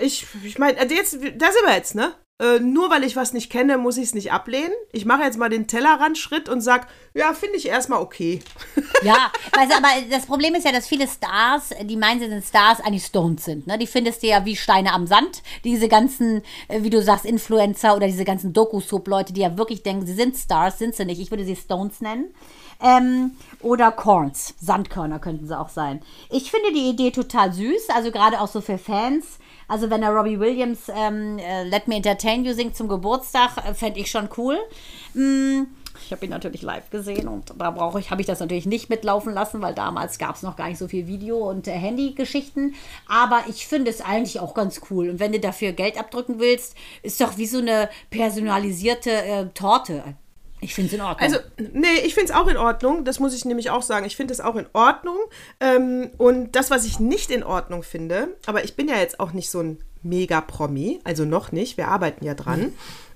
[0.00, 2.14] ich, ich meine, jetzt, da sind wir jetzt, ne?
[2.38, 4.72] Äh, nur weil ich was nicht kenne, muss ich es nicht ablehnen.
[4.92, 8.42] Ich mache jetzt mal den Tellerrandschritt und sag, ja, finde ich erstmal okay.
[9.02, 12.80] Ja, also, aber das Problem ist ja, dass viele Stars, die meinen, sie sind Stars,
[12.80, 13.66] eigentlich Stones sind.
[13.66, 13.78] Ne?
[13.78, 15.42] Die findest du ja wie Steine am Sand.
[15.64, 20.06] Diese ganzen, äh, wie du sagst, Influencer oder diese ganzen Doku-Soap-Leute, die ja wirklich denken,
[20.06, 21.20] sie sind Stars, sind sie nicht.
[21.20, 22.34] Ich würde sie Stones nennen.
[22.82, 26.02] Ähm, oder Corns, Sandkörner könnten sie auch sein.
[26.28, 29.38] Ich finde die Idee total süß, also gerade auch so für Fans.
[29.68, 33.74] Also wenn der Robbie Williams ähm, äh, Let Me Entertain You singt zum Geburtstag, äh,
[33.74, 34.56] fände ich schon cool.
[35.14, 35.64] Mm,
[36.04, 38.90] ich habe ihn natürlich live gesehen und da brauche ich, habe ich das natürlich nicht
[38.90, 42.74] mitlaufen lassen, weil damals gab es noch gar nicht so viel Video- und äh, Handy-Geschichten.
[43.08, 45.10] Aber ich finde es eigentlich auch ganz cool.
[45.10, 50.16] Und wenn du dafür Geld abdrücken willst, ist doch wie so eine personalisierte äh, Torte.
[50.60, 51.20] Ich finde es in Ordnung.
[51.20, 51.38] Also,
[51.72, 53.04] nee, ich finde es auch in Ordnung.
[53.04, 54.06] Das muss ich nämlich auch sagen.
[54.06, 55.18] Ich finde es auch in Ordnung.
[55.60, 59.32] Ähm, und das, was ich nicht in Ordnung finde, aber ich bin ja jetzt auch
[59.32, 62.72] nicht so ein Mega-Promi, also noch nicht, wir arbeiten ja dran.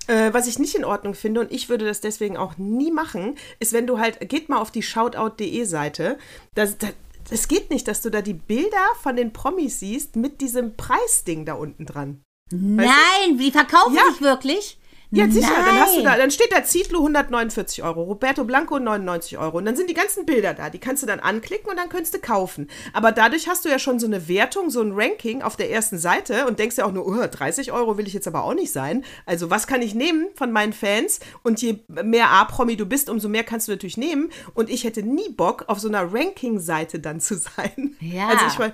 [0.07, 3.35] Äh, was ich nicht in Ordnung finde, und ich würde das deswegen auch nie machen,
[3.59, 6.17] ist, wenn du halt, geht mal auf die shoutout.de Seite,
[6.53, 6.91] das, das,
[7.29, 11.45] es geht nicht, dass du da die Bilder von den Promis siehst mit diesem Preisding
[11.45, 12.21] da unten dran.
[12.51, 14.03] Nein, die verkaufen Ja.
[14.11, 14.77] sich wirklich.
[15.13, 16.19] Ja, sicher, dann hast du da, Nein.
[16.19, 20.25] dann steht da Zitlo 149 Euro, Roberto Blanco 99 Euro und dann sind die ganzen
[20.25, 22.69] Bilder da, die kannst du dann anklicken und dann könntest du kaufen.
[22.93, 25.97] Aber dadurch hast du ja schon so eine Wertung, so ein Ranking auf der ersten
[25.97, 28.71] Seite und denkst ja auch nur, oh, 30 Euro will ich jetzt aber auch nicht
[28.71, 29.03] sein.
[29.25, 31.19] Also was kann ich nehmen von meinen Fans?
[31.43, 34.29] Und je mehr A-Promi du bist, umso mehr kannst du natürlich nehmen.
[34.53, 37.97] Und ich hätte nie Bock, auf so einer Ranking-Seite dann zu sein.
[37.99, 38.29] Ja.
[38.29, 38.73] Also ich meine,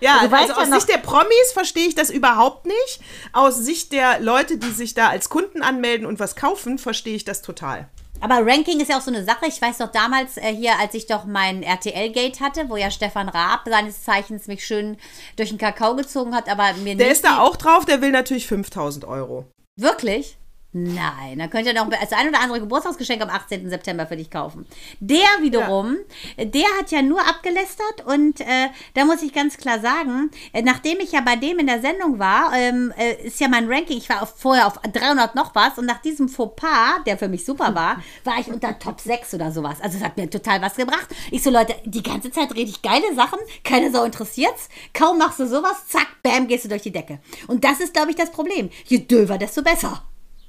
[0.00, 3.00] ja, also ja aus Sicht der Promis verstehe ich das überhaupt nicht.
[3.32, 7.24] Aus Sicht der Leute, die sich da als Kunden anmelden und was kaufen, verstehe ich
[7.24, 7.88] das total.
[8.20, 9.46] Aber Ranking ist ja auch so eine Sache.
[9.46, 13.28] Ich weiß doch damals äh, hier, als ich doch mein RTL-Gate hatte, wo ja Stefan
[13.28, 14.96] Raab seines Zeichens mich schön
[15.36, 18.10] durch den Kakao gezogen hat, aber mir Der nicht ist da auch drauf, der will
[18.10, 19.46] natürlich 5000 Euro.
[19.76, 20.36] Wirklich?
[20.84, 23.68] Nein, dann könnt ihr noch das ein oder andere Geburtstagsgeschenk am 18.
[23.68, 24.66] September für dich kaufen.
[25.00, 25.96] Der wiederum,
[26.36, 31.00] der hat ja nur abgelästert und äh, da muss ich ganz klar sagen, äh, nachdem
[31.00, 34.08] ich ja bei dem in der Sendung war, ähm, äh, ist ja mein Ranking, ich
[34.08, 37.74] war auf, vorher auf 300 noch was und nach diesem Fauxpas, der für mich super
[37.74, 39.78] war, war ich unter Top 6 oder sowas.
[39.82, 41.08] Also es hat mir total was gebracht.
[41.30, 45.40] Ich so, Leute, die ganze Zeit rede ich geile Sachen, keine Sau interessiert's, kaum machst
[45.40, 47.18] du sowas, zack, bam, gehst du durch die Decke.
[47.46, 48.70] Und das ist, glaube ich, das Problem.
[48.84, 50.02] Je döver, desto besser.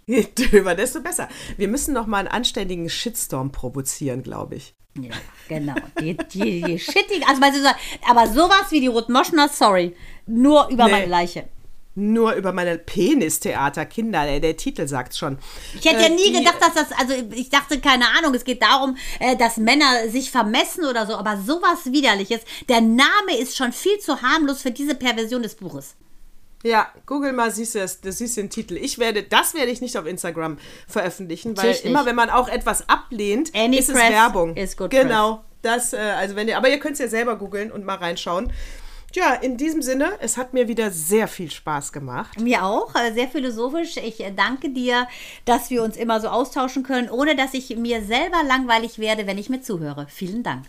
[0.16, 1.28] Je döver, desto besser.
[1.58, 4.74] Wir müssen noch mal einen anständigen Shitstorm provozieren, glaube ich.
[5.00, 5.12] Ja,
[5.48, 5.76] genau.
[6.02, 9.96] Die, die, die shittigen, also du, so- aber sowas wie die Rotmoschner, sorry,
[10.26, 10.92] nur über Nee.
[10.92, 11.48] meine Leiche.
[11.96, 15.38] Nur über meine Penistheater, Kinder, der, der Titel sagt schon.
[15.78, 18.46] Ich hätte ja Äh, nie die- gedacht, dass das, also ich dachte, keine Ahnung, es
[18.46, 22.42] geht darum, äh, dass Männer sich vermessen oder so, aber sowas Widerliches.
[22.70, 25.96] Der Name ist schon viel zu harmlos für diese Perversion des Buches.
[26.64, 28.76] Ja, google mal, siehst du das, das siehst du den Titel.
[28.76, 30.58] Ich werde, das werde ich nicht auf Instagram
[30.88, 32.10] veröffentlichen, weil Natürlich immer nicht.
[32.10, 34.56] wenn man auch etwas ablehnt, Any ist es press Werbung.
[34.56, 35.44] is genau.
[35.62, 38.52] Das, äh, also wenn ihr, aber ihr könnt es ja selber googeln und mal reinschauen.
[39.14, 42.40] Ja, in diesem Sinne, es hat mir wieder sehr viel Spaß gemacht.
[42.40, 43.98] Mir auch, äh, sehr philosophisch.
[43.98, 45.08] Ich äh, danke dir,
[45.46, 49.38] dass wir uns immer so austauschen können, ohne dass ich mir selber langweilig werde, wenn
[49.38, 50.06] ich mir zuhöre.
[50.10, 50.66] Vielen Dank.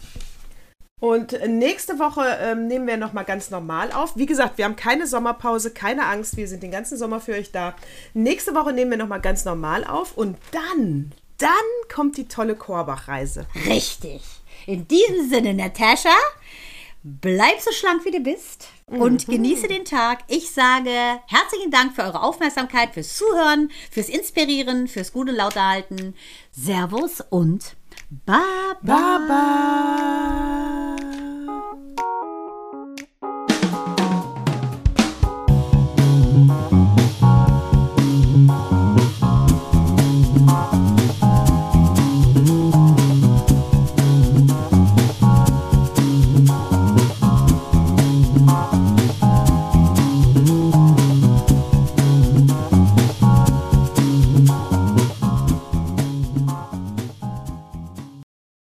[1.00, 4.16] Und nächste Woche ähm, nehmen wir nochmal ganz normal auf.
[4.16, 7.50] Wie gesagt, wir haben keine Sommerpause, keine Angst, wir sind den ganzen Sommer für euch
[7.50, 7.74] da.
[8.12, 11.50] Nächste Woche nehmen wir nochmal ganz normal auf und dann, dann
[11.92, 13.46] kommt die tolle Korbach-Reise.
[13.66, 14.22] Richtig.
[14.66, 16.14] In diesem Sinne, Natascha,
[17.02, 20.18] bleib so schlank, wie du bist und genieße den Tag.
[20.28, 20.90] Ich sage
[21.26, 26.14] herzlichen Dank für eure Aufmerksamkeit, fürs Zuhören, fürs Inspirieren, fürs gute Laute halten.
[26.50, 27.76] Servus und
[28.10, 29.18] Bye bye.
[29.28, 29.28] Bye
[31.96, 32.06] bye.